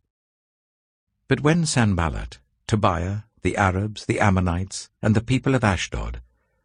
But 1.26 1.40
when 1.40 1.64
Sanballat, 1.64 2.36
Tobiah, 2.66 3.20
the 3.42 3.56
Arabs, 3.56 4.06
the 4.06 4.20
Ammonites, 4.20 4.90
and 5.02 5.14
the 5.14 5.22
people 5.22 5.54
of 5.54 5.64
Ashdod 5.64 6.20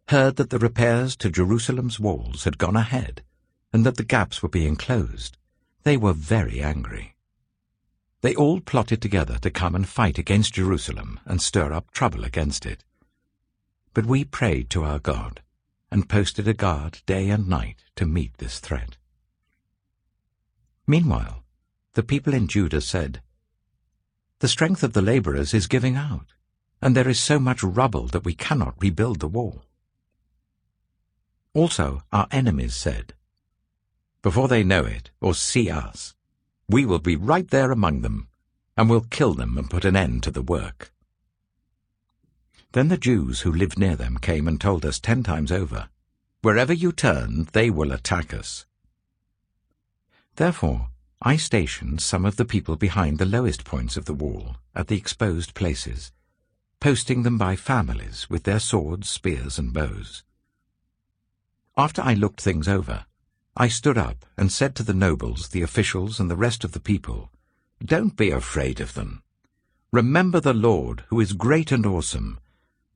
heard 0.08 0.36
that 0.36 0.50
the 0.50 0.58
repairs 0.58 1.16
to 1.16 1.30
Jerusalem's 1.30 1.98
walls 1.98 2.44
had 2.44 2.58
gone 2.58 2.76
ahead, 2.76 3.22
and 3.72 3.84
that 3.86 3.96
the 3.96 4.04
gaps 4.04 4.42
were 4.42 4.48
being 4.48 4.76
closed, 4.76 5.36
they 5.82 5.96
were 5.96 6.12
very 6.12 6.62
angry. 6.62 7.14
They 8.20 8.34
all 8.34 8.60
plotted 8.60 9.02
together 9.02 9.38
to 9.38 9.50
come 9.50 9.74
and 9.74 9.88
fight 9.88 10.18
against 10.18 10.54
Jerusalem 10.54 11.20
and 11.26 11.42
stir 11.42 11.72
up 11.72 11.90
trouble 11.90 12.24
against 12.24 12.64
it. 12.64 12.84
But 13.92 14.06
we 14.06 14.24
prayed 14.24 14.70
to 14.70 14.84
our 14.84 14.98
God 14.98 15.42
and 15.90 16.08
posted 16.08 16.48
a 16.48 16.54
guard 16.54 17.02
day 17.06 17.28
and 17.28 17.48
night 17.48 17.84
to 17.96 18.06
meet 18.06 18.38
this 18.38 18.60
threat. 18.60 18.96
Meanwhile, 20.86 21.44
the 21.92 22.02
people 22.02 22.34
in 22.34 22.48
Judah 22.48 22.80
said, 22.80 23.22
The 24.40 24.48
strength 24.48 24.82
of 24.82 24.92
the 24.92 25.02
laborers 25.02 25.54
is 25.54 25.66
giving 25.66 25.96
out, 25.96 26.32
and 26.84 26.94
there 26.94 27.08
is 27.08 27.18
so 27.18 27.38
much 27.38 27.62
rubble 27.62 28.08
that 28.08 28.26
we 28.26 28.34
cannot 28.34 28.74
rebuild 28.78 29.18
the 29.18 29.26
wall. 29.26 29.64
Also 31.54 32.02
our 32.12 32.28
enemies 32.30 32.76
said, 32.76 33.14
Before 34.20 34.48
they 34.48 34.62
know 34.62 34.84
it 34.84 35.10
or 35.18 35.34
see 35.34 35.70
us, 35.70 36.14
we 36.68 36.84
will 36.84 36.98
be 36.98 37.16
right 37.16 37.48
there 37.48 37.72
among 37.72 38.02
them, 38.02 38.28
and 38.76 38.90
will 38.90 39.06
kill 39.08 39.32
them 39.32 39.56
and 39.56 39.70
put 39.70 39.86
an 39.86 39.96
end 39.96 40.22
to 40.24 40.30
the 40.30 40.42
work. 40.42 40.92
Then 42.72 42.88
the 42.88 42.98
Jews 42.98 43.40
who 43.40 43.52
lived 43.52 43.78
near 43.78 43.96
them 43.96 44.18
came 44.18 44.46
and 44.46 44.60
told 44.60 44.84
us 44.84 45.00
ten 45.00 45.22
times 45.22 45.50
over, 45.50 45.88
Wherever 46.42 46.74
you 46.74 46.92
turn, 46.92 47.48
they 47.52 47.70
will 47.70 47.92
attack 47.92 48.34
us. 48.34 48.66
Therefore, 50.36 50.90
I 51.22 51.38
stationed 51.38 52.02
some 52.02 52.26
of 52.26 52.36
the 52.36 52.44
people 52.44 52.76
behind 52.76 53.18
the 53.18 53.24
lowest 53.24 53.64
points 53.64 53.96
of 53.96 54.04
the 54.04 54.12
wall, 54.12 54.56
at 54.74 54.88
the 54.88 54.98
exposed 54.98 55.54
places, 55.54 56.12
posting 56.84 57.22
them 57.22 57.38
by 57.38 57.56
families 57.56 58.28
with 58.28 58.42
their 58.42 58.58
swords, 58.58 59.08
spears, 59.08 59.58
and 59.58 59.72
bows. 59.72 60.22
After 61.78 62.02
I 62.02 62.12
looked 62.12 62.42
things 62.42 62.68
over, 62.68 63.06
I 63.56 63.68
stood 63.68 63.96
up 63.96 64.26
and 64.36 64.52
said 64.52 64.74
to 64.74 64.82
the 64.82 64.92
nobles, 64.92 65.48
the 65.48 65.62
officials, 65.62 66.20
and 66.20 66.30
the 66.30 66.36
rest 66.36 66.62
of 66.62 66.72
the 66.72 66.80
people, 66.80 67.30
Don't 67.82 68.18
be 68.18 68.30
afraid 68.30 68.82
of 68.82 68.92
them. 68.92 69.22
Remember 69.92 70.40
the 70.40 70.52
Lord, 70.52 71.04
who 71.08 71.20
is 71.20 71.32
great 71.32 71.72
and 71.72 71.86
awesome, 71.86 72.38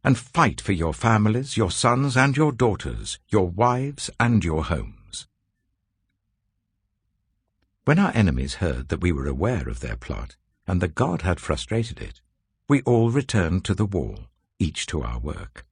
and 0.04 0.18
fight 0.18 0.60
for 0.60 0.72
your 0.72 0.92
families, 0.92 1.56
your 1.56 1.70
sons 1.70 2.14
and 2.14 2.36
your 2.36 2.52
daughters, 2.52 3.18
your 3.30 3.48
wives 3.48 4.10
and 4.20 4.44
your 4.44 4.64
homes. 4.64 5.26
When 7.86 7.98
our 7.98 8.12
enemies 8.14 8.56
heard 8.56 8.90
that 8.90 9.00
we 9.00 9.12
were 9.12 9.26
aware 9.26 9.66
of 9.66 9.80
their 9.80 9.96
plot, 9.96 10.36
and 10.66 10.82
that 10.82 10.94
God 10.94 11.22
had 11.22 11.40
frustrated 11.40 12.02
it, 12.02 12.20
we 12.68 12.82
all 12.82 13.10
returned 13.10 13.64
to 13.64 13.74
the 13.74 13.86
wall, 13.86 14.20
each 14.58 14.86
to 14.86 15.02
our 15.02 15.18
work. 15.18 15.64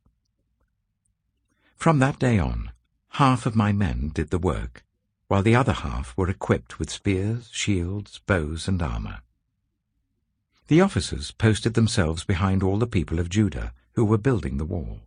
From 1.77 1.99
that 1.99 2.19
day 2.19 2.39
on, 2.39 2.71
Half 3.17 3.47
of 3.47 3.57
my 3.57 3.73
men 3.73 4.11
did 4.13 4.29
the 4.29 4.39
work, 4.39 4.85
while 5.29 5.43
the 5.43 5.55
other 5.55 5.73
half 5.73 6.15
were 6.19 6.29
equipped 6.29 6.79
with 6.79 6.91
spears, 6.91 7.49
shields, 7.51 8.21
bows, 8.27 8.69
and 8.69 8.83
armor. 8.83 9.21
The 10.67 10.83
officers 10.83 11.31
posted 11.31 11.73
themselves 11.73 12.25
behind 12.25 12.63
all 12.63 12.79
the 12.79 12.87
people 12.87 13.19
of 13.19 13.31
Judah 13.31 13.73
who 13.95 14.05
were 14.05 14.19
building 14.19 14.59
the 14.59 14.67
wall. 14.67 15.01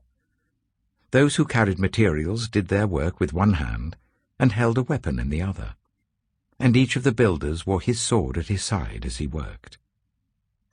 Those 1.12 1.36
who 1.36 1.45
carried 1.45 1.78
materials 1.78 2.47
did 2.47 2.69
their 2.69 2.88
work 2.88 3.19
with 3.19 3.32
one 3.32 3.54
hand 3.54 3.95
and 4.39 4.54
held 4.54 4.80
a 4.80 4.84
weapon 4.89 5.19
in 5.19 5.30
the 5.30 5.43
other. 5.43 5.75
And 6.60 6.75
each 6.75 6.95
of 6.95 7.04
the 7.04 7.12
builders 7.12 7.67
wore 7.67 7.80
his 7.80 8.02
sword 8.02 8.39
at 8.39 8.47
his 8.47 8.63
side 8.63 9.06
as 9.06 9.17
he 9.17 9.28
worked. 9.28 9.78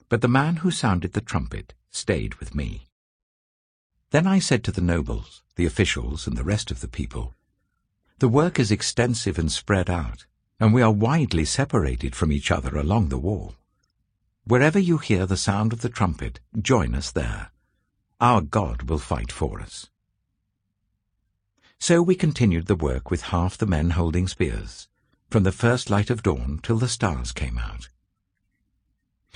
But 0.09 0.21
the 0.21 0.27
man 0.27 0.57
who 0.57 0.71
sounded 0.71 1.13
the 1.13 1.21
trumpet 1.21 1.73
stayed 1.91 2.35
with 2.35 2.55
me. 2.55 2.87
Then 4.11 4.25
I 4.25 4.39
said 4.39 4.63
to 4.63 4.71
the 4.71 4.81
nobles, 4.81 5.43
the 5.55 5.65
officials, 5.65 6.27
and 6.27 6.37
the 6.37 6.45
rest 6.45 6.71
of 6.71 6.79
the 6.79 6.87
people, 6.87 7.35
The 8.19 8.29
work 8.29 8.57
is 8.57 8.71
extensive 8.71 9.37
and 9.37 9.51
spread 9.51 9.89
out, 9.89 10.25
and 10.59 10.73
we 10.73 10.81
are 10.81 10.91
widely 10.91 11.45
separated 11.45 12.15
from 12.15 12.31
each 12.31 12.51
other 12.51 12.77
along 12.77 13.09
the 13.09 13.17
wall. 13.17 13.55
Wherever 14.45 14.79
you 14.79 14.97
hear 14.97 15.25
the 15.25 15.35
sound 15.35 15.73
of 15.73 15.81
the 15.81 15.89
trumpet, 15.89 16.39
join 16.59 16.95
us 16.95 17.11
there. 17.11 17.51
Our 18.21 18.41
God 18.41 18.83
will 18.83 18.97
fight 18.97 19.31
for 19.31 19.59
us. 19.59 19.89
So 21.79 22.01
we 22.01 22.15
continued 22.15 22.67
the 22.67 22.75
work 22.75 23.11
with 23.11 23.33
half 23.33 23.57
the 23.57 23.67
men 23.67 23.91
holding 23.91 24.27
spears, 24.27 24.87
from 25.29 25.43
the 25.43 25.51
first 25.51 25.89
light 25.89 26.09
of 26.09 26.23
dawn 26.23 26.59
till 26.63 26.77
the 26.77 26.87
stars 26.87 27.31
came 27.31 27.57
out. 27.57 27.89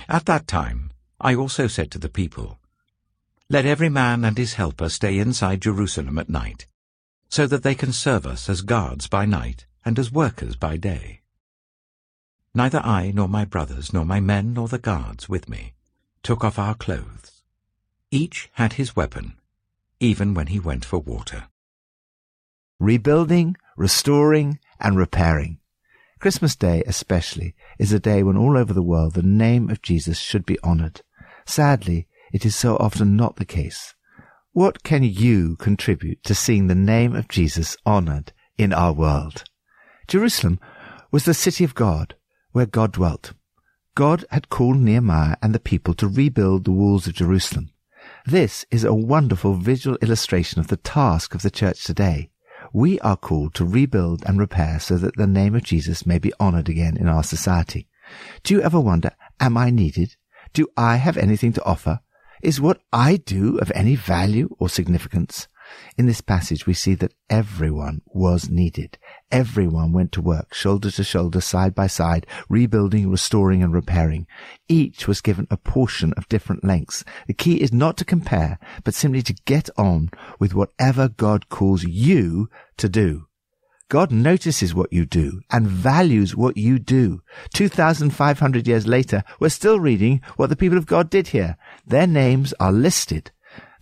At 0.08 0.26
that 0.26 0.46
time 0.46 0.92
I 1.20 1.34
also 1.34 1.66
said 1.66 1.90
to 1.92 1.98
the 1.98 2.08
people, 2.08 2.58
Let 3.48 3.66
every 3.66 3.88
man 3.88 4.24
and 4.24 4.36
his 4.36 4.54
helper 4.54 4.88
stay 4.88 5.18
inside 5.18 5.62
Jerusalem 5.62 6.18
at 6.18 6.28
night, 6.28 6.66
so 7.28 7.46
that 7.46 7.62
they 7.62 7.74
can 7.74 7.92
serve 7.92 8.26
us 8.26 8.48
as 8.48 8.62
guards 8.62 9.08
by 9.08 9.24
night 9.24 9.66
and 9.84 9.98
as 9.98 10.12
workers 10.12 10.56
by 10.56 10.76
day. 10.76 11.20
Neither 12.54 12.80
I 12.80 13.12
nor 13.14 13.28
my 13.28 13.44
brothers 13.44 13.92
nor 13.92 14.04
my 14.04 14.20
men 14.20 14.52
nor 14.52 14.68
the 14.68 14.78
guards 14.78 15.28
with 15.28 15.48
me 15.48 15.74
took 16.22 16.44
off 16.44 16.58
our 16.58 16.74
clothes. 16.74 17.42
Each 18.10 18.50
had 18.54 18.74
his 18.74 18.94
weapon, 18.94 19.38
even 20.00 20.34
when 20.34 20.48
he 20.48 20.60
went 20.60 20.84
for 20.84 20.98
water 20.98 21.48
rebuilding, 22.82 23.56
restoring, 23.76 24.58
and 24.80 24.96
repairing. 24.96 25.56
Christmas 26.22 26.54
Day, 26.54 26.84
especially, 26.86 27.52
is 27.80 27.92
a 27.92 27.98
day 27.98 28.22
when 28.22 28.36
all 28.36 28.56
over 28.56 28.72
the 28.72 28.80
world 28.80 29.14
the 29.14 29.24
name 29.24 29.68
of 29.68 29.82
Jesus 29.82 30.20
should 30.20 30.46
be 30.46 30.56
honored. 30.62 31.00
Sadly, 31.46 32.06
it 32.32 32.46
is 32.46 32.54
so 32.54 32.76
often 32.76 33.16
not 33.16 33.34
the 33.34 33.44
case. 33.44 33.96
What 34.52 34.84
can 34.84 35.02
you 35.02 35.56
contribute 35.56 36.22
to 36.22 36.36
seeing 36.36 36.68
the 36.68 36.76
name 36.76 37.16
of 37.16 37.26
Jesus 37.26 37.76
honored 37.84 38.32
in 38.56 38.72
our 38.72 38.92
world? 38.92 39.42
Jerusalem 40.06 40.60
was 41.10 41.24
the 41.24 41.34
city 41.34 41.64
of 41.64 41.74
God, 41.74 42.14
where 42.52 42.66
God 42.66 42.92
dwelt. 42.92 43.32
God 43.96 44.24
had 44.30 44.48
called 44.48 44.76
Nehemiah 44.76 45.34
and 45.42 45.52
the 45.52 45.58
people 45.58 45.92
to 45.94 46.06
rebuild 46.06 46.66
the 46.66 46.70
walls 46.70 47.08
of 47.08 47.14
Jerusalem. 47.14 47.72
This 48.26 48.64
is 48.70 48.84
a 48.84 48.94
wonderful 48.94 49.54
visual 49.54 49.98
illustration 50.00 50.60
of 50.60 50.68
the 50.68 50.76
task 50.76 51.34
of 51.34 51.42
the 51.42 51.50
church 51.50 51.82
today 51.82 52.30
we 52.72 52.98
are 53.00 53.16
called 53.16 53.54
to 53.54 53.64
rebuild 53.64 54.22
and 54.26 54.38
repair 54.38 54.80
so 54.80 54.96
that 54.96 55.16
the 55.16 55.26
name 55.26 55.54
of 55.54 55.62
Jesus 55.62 56.06
may 56.06 56.18
be 56.18 56.32
honored 56.40 56.68
again 56.68 56.96
in 56.96 57.08
our 57.08 57.22
society. 57.22 57.86
Do 58.42 58.54
you 58.54 58.62
ever 58.62 58.80
wonder, 58.80 59.12
am 59.40 59.56
I 59.56 59.70
needed? 59.70 60.16
Do 60.52 60.66
I 60.76 60.96
have 60.96 61.16
anything 61.16 61.52
to 61.54 61.64
offer? 61.64 62.00
Is 62.42 62.60
what 62.60 62.80
I 62.92 63.16
do 63.16 63.58
of 63.58 63.70
any 63.74 63.94
value 63.94 64.54
or 64.58 64.68
significance? 64.68 65.46
In 65.96 66.06
this 66.06 66.20
passage, 66.20 66.66
we 66.66 66.74
see 66.74 66.94
that 66.96 67.14
everyone 67.28 68.02
was 68.06 68.48
needed. 68.48 68.98
Everyone 69.30 69.92
went 69.92 70.12
to 70.12 70.22
work, 70.22 70.54
shoulder 70.54 70.90
to 70.90 71.04
shoulder, 71.04 71.40
side 71.40 71.74
by 71.74 71.86
side, 71.86 72.26
rebuilding, 72.48 73.10
restoring, 73.10 73.62
and 73.62 73.72
repairing. 73.72 74.26
Each 74.68 75.06
was 75.06 75.20
given 75.20 75.46
a 75.50 75.56
portion 75.56 76.12
of 76.14 76.28
different 76.28 76.64
lengths. 76.64 77.04
The 77.26 77.34
key 77.34 77.60
is 77.60 77.72
not 77.72 77.96
to 77.98 78.04
compare, 78.04 78.58
but 78.84 78.94
simply 78.94 79.22
to 79.22 79.34
get 79.44 79.68
on 79.76 80.10
with 80.38 80.54
whatever 80.54 81.08
God 81.08 81.48
calls 81.48 81.84
you 81.84 82.48
to 82.78 82.88
do. 82.88 83.26
God 83.92 84.10
notices 84.10 84.74
what 84.74 84.90
you 84.90 85.04
do 85.04 85.42
and 85.50 85.66
values 85.66 86.34
what 86.34 86.56
you 86.56 86.78
do. 86.78 87.20
2,500 87.52 88.66
years 88.66 88.86
later, 88.86 89.22
we're 89.38 89.50
still 89.50 89.78
reading 89.78 90.22
what 90.36 90.48
the 90.48 90.56
people 90.56 90.78
of 90.78 90.86
God 90.86 91.10
did 91.10 91.28
here. 91.28 91.58
Their 91.86 92.06
names 92.06 92.54
are 92.58 92.72
listed 92.72 93.32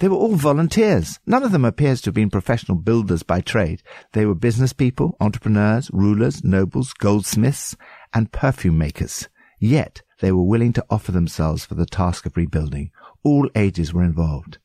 they 0.00 0.08
were 0.08 0.16
all 0.16 0.34
volunteers. 0.34 1.20
None 1.26 1.42
of 1.42 1.52
them 1.52 1.64
appears 1.64 2.00
to 2.00 2.08
have 2.08 2.14
been 2.14 2.30
professional 2.30 2.78
builders 2.78 3.22
by 3.22 3.42
trade. 3.42 3.82
They 4.12 4.24
were 4.24 4.34
business 4.34 4.72
people, 4.72 5.14
entrepreneurs, 5.20 5.90
rulers, 5.92 6.42
nobles, 6.42 6.94
goldsmiths, 6.94 7.76
and 8.14 8.32
perfume 8.32 8.78
makers. 8.78 9.28
Yet 9.58 10.00
they 10.20 10.32
were 10.32 10.42
willing 10.42 10.72
to 10.72 10.86
offer 10.88 11.12
themselves 11.12 11.66
for 11.66 11.74
the 11.74 11.84
task 11.84 12.24
of 12.24 12.36
rebuilding. 12.36 12.90
All 13.22 13.50
ages 13.54 13.92
were 13.92 14.02
involved. 14.02 14.58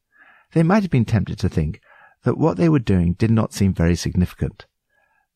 They 0.54 0.64
might 0.64 0.84
have 0.84 0.92
been 0.92 1.06
tempted 1.06 1.38
to 1.40 1.50
think 1.50 1.82
that 2.24 2.38
what 2.38 2.56
they 2.56 2.70
were 2.70 2.80
doing 2.80 3.14
did 3.14 3.30
not 3.30 3.54
seem 3.54 3.74
very 3.74 3.96
significant. 3.96 4.66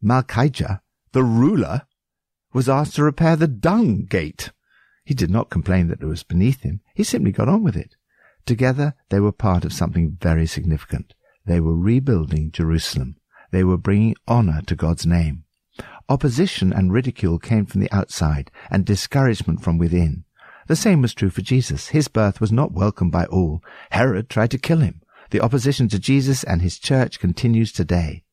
Malkijah, 0.02 0.80
the 1.12 1.24
ruler, 1.24 1.82
was 2.54 2.70
asked 2.70 2.96
to 2.96 3.04
repair 3.04 3.36
the 3.36 3.48
dung 3.48 4.06
gate. 4.06 4.52
He 5.04 5.14
did 5.14 5.30
not 5.30 5.50
complain 5.50 5.90
that 5.90 6.02
it 6.02 6.06
was 6.06 6.24
beneath 6.24 6.62
him. 6.62 6.80
He 6.96 7.04
simply 7.04 7.34
got 7.34 7.50
on 7.50 7.64
with 7.64 7.76
it. 7.76 7.96
Together, 8.46 8.96
they 9.10 9.20
were 9.20 9.32
part 9.32 9.66
of 9.66 9.74
something 9.74 10.18
very 10.20 10.46
significant. 10.46 11.14
They 11.46 11.60
were 11.60 11.76
rebuilding 11.76 12.52
Jerusalem. 12.52 13.18
They 13.52 13.64
were 13.64 13.78
bringing 13.78 14.16
honor 14.28 14.62
to 14.68 14.76
God's 14.76 15.06
name. 15.06 15.44
Opposition 16.08 16.74
and 16.74 16.92
ridicule 16.92 17.40
came 17.40 17.66
from 17.66 17.82
the 17.82 17.92
outside 17.92 18.52
and 18.70 18.86
discouragement 18.86 19.62
from 19.62 19.78
within. 19.78 20.26
The 20.68 20.76
same 20.76 21.02
was 21.02 21.14
true 21.14 21.30
for 21.30 21.42
Jesus. 21.42 21.90
His 21.90 22.08
birth 22.08 22.40
was 22.40 22.52
not 22.52 22.72
welcomed 22.72 23.12
by 23.12 23.26
all. 23.26 23.64
Herod 23.92 24.30
tried 24.30 24.52
to 24.52 24.58
kill 24.58 24.80
him. 24.80 25.02
The 25.32 25.42
opposition 25.42 25.88
to 25.90 26.00
Jesus 26.00 26.44
and 26.44 26.62
his 26.62 26.80
church 26.80 27.20
continues 27.20 27.72
today. 27.72 28.24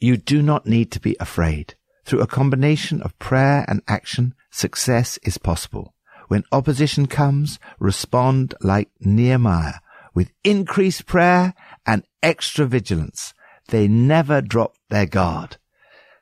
You 0.00 0.16
do 0.16 0.42
not 0.42 0.66
need 0.66 0.90
to 0.92 1.00
be 1.00 1.16
afraid. 1.20 1.74
Through 2.04 2.20
a 2.20 2.26
combination 2.26 3.02
of 3.02 3.18
prayer 3.18 3.64
and 3.68 3.82
action, 3.88 4.34
success 4.50 5.18
is 5.22 5.38
possible. 5.38 5.94
When 6.28 6.44
opposition 6.50 7.06
comes, 7.06 7.58
respond 7.78 8.54
like 8.60 8.90
Nehemiah 9.00 9.80
with 10.14 10.32
increased 10.42 11.06
prayer 11.06 11.54
and 11.86 12.02
extra 12.22 12.66
vigilance. 12.66 13.34
They 13.68 13.86
never 13.86 14.40
drop 14.40 14.74
their 14.88 15.06
guard. 15.06 15.58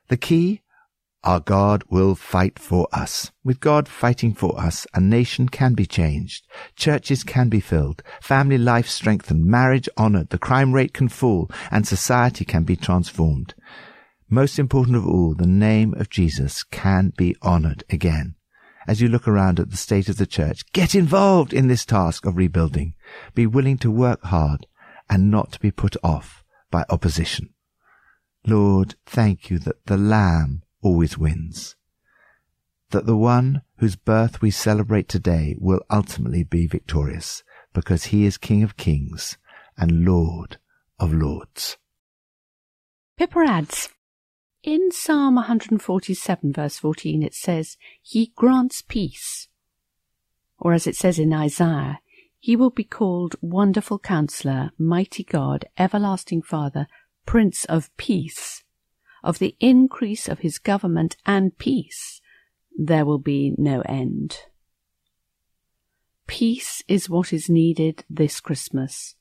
The 0.09 0.17
key? 0.17 0.61
Our 1.23 1.39
God 1.39 1.83
will 1.89 2.13
fight 2.13 2.59
for 2.59 2.87
us. 2.93 3.31
With 3.43 3.59
God 3.59 3.87
fighting 3.87 4.35
for 4.35 4.59
us, 4.59 4.85
a 4.93 4.99
nation 5.01 5.49
can 5.49 5.73
be 5.73 5.87
changed. 5.87 6.45
Churches 6.75 7.23
can 7.23 7.49
be 7.49 7.59
filled. 7.59 8.03
Family 8.21 8.59
life 8.59 8.87
strengthened. 8.87 9.45
Marriage 9.45 9.89
honored. 9.97 10.29
The 10.29 10.37
crime 10.37 10.71
rate 10.71 10.93
can 10.93 11.09
fall 11.09 11.49
and 11.71 11.87
society 11.87 12.45
can 12.45 12.63
be 12.63 12.75
transformed. 12.75 13.55
Most 14.29 14.59
important 14.59 14.97
of 14.97 15.07
all, 15.07 15.33
the 15.33 15.47
name 15.47 15.95
of 15.95 16.11
Jesus 16.11 16.63
can 16.63 17.11
be 17.17 17.35
honored 17.41 17.83
again 17.89 18.35
as 18.87 19.01
you 19.01 19.07
look 19.07 19.27
around 19.27 19.59
at 19.59 19.71
the 19.71 19.77
state 19.77 20.09
of 20.09 20.17
the 20.17 20.25
church, 20.25 20.61
get 20.73 20.95
involved 20.95 21.53
in 21.53 21.67
this 21.67 21.85
task 21.85 22.25
of 22.25 22.37
rebuilding. 22.37 22.93
Be 23.33 23.45
willing 23.45 23.77
to 23.79 23.91
work 23.91 24.23
hard 24.23 24.67
and 25.09 25.31
not 25.31 25.51
to 25.53 25.59
be 25.59 25.71
put 25.71 25.95
off 26.03 26.43
by 26.71 26.85
opposition. 26.89 27.49
Lord, 28.45 28.95
thank 29.05 29.49
you 29.49 29.59
that 29.59 29.85
the 29.85 29.97
Lamb 29.97 30.63
always 30.81 31.17
wins. 31.17 31.75
That 32.91 33.05
the 33.05 33.17
one 33.17 33.63
whose 33.77 33.95
birth 33.95 34.41
we 34.41 34.51
celebrate 34.51 35.09
today 35.09 35.55
will 35.59 35.81
ultimately 35.89 36.43
be 36.43 36.67
victorious 36.67 37.43
because 37.73 38.05
he 38.05 38.25
is 38.25 38.37
King 38.37 38.63
of 38.63 38.77
kings 38.77 39.37
and 39.77 40.05
Lord 40.05 40.57
of 40.99 41.13
lords. 41.13 41.77
Pippa 43.17 43.39
adds, 43.39 43.89
in 44.65 44.91
Psalm 44.91 45.35
147, 45.35 46.51
verse 46.51 46.79
14, 46.79 47.21
it 47.21 47.35
says, 47.35 47.77
He 48.01 48.33
grants 48.35 48.81
peace. 48.81 49.47
Or 50.57 50.73
as 50.73 50.87
it 50.87 50.95
says 50.95 51.19
in 51.19 51.31
Isaiah, 51.31 51.99
He 52.39 52.55
will 52.55 52.71
be 52.71 52.83
called 52.83 53.35
Wonderful 53.41 53.99
Counselor, 53.99 54.71
Mighty 54.79 55.23
God, 55.23 55.65
Everlasting 55.77 56.41
Father, 56.41 56.87
Prince 57.27 57.65
of 57.65 57.95
Peace. 57.95 58.63
Of 59.23 59.37
the 59.37 59.55
increase 59.59 60.27
of 60.27 60.39
His 60.39 60.57
government 60.57 61.15
and 61.27 61.55
peace, 61.57 62.19
there 62.75 63.05
will 63.05 63.19
be 63.19 63.53
no 63.57 63.81
end. 63.81 64.39
Peace 66.25 66.83
is 66.87 67.07
what 67.07 67.31
is 67.31 67.49
needed 67.49 68.03
this 68.09 68.39
Christmas. 68.39 69.15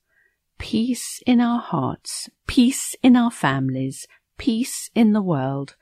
Peace 0.58 1.22
in 1.26 1.42
our 1.42 1.60
hearts, 1.60 2.30
peace 2.46 2.96
in 3.02 3.14
our 3.14 3.30
families, 3.30 4.06
peace 4.38 4.90
in 4.94 5.12
the 5.12 5.22
world, 5.22 5.76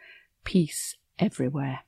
peace 0.44 0.96
everywhere. 1.18 1.80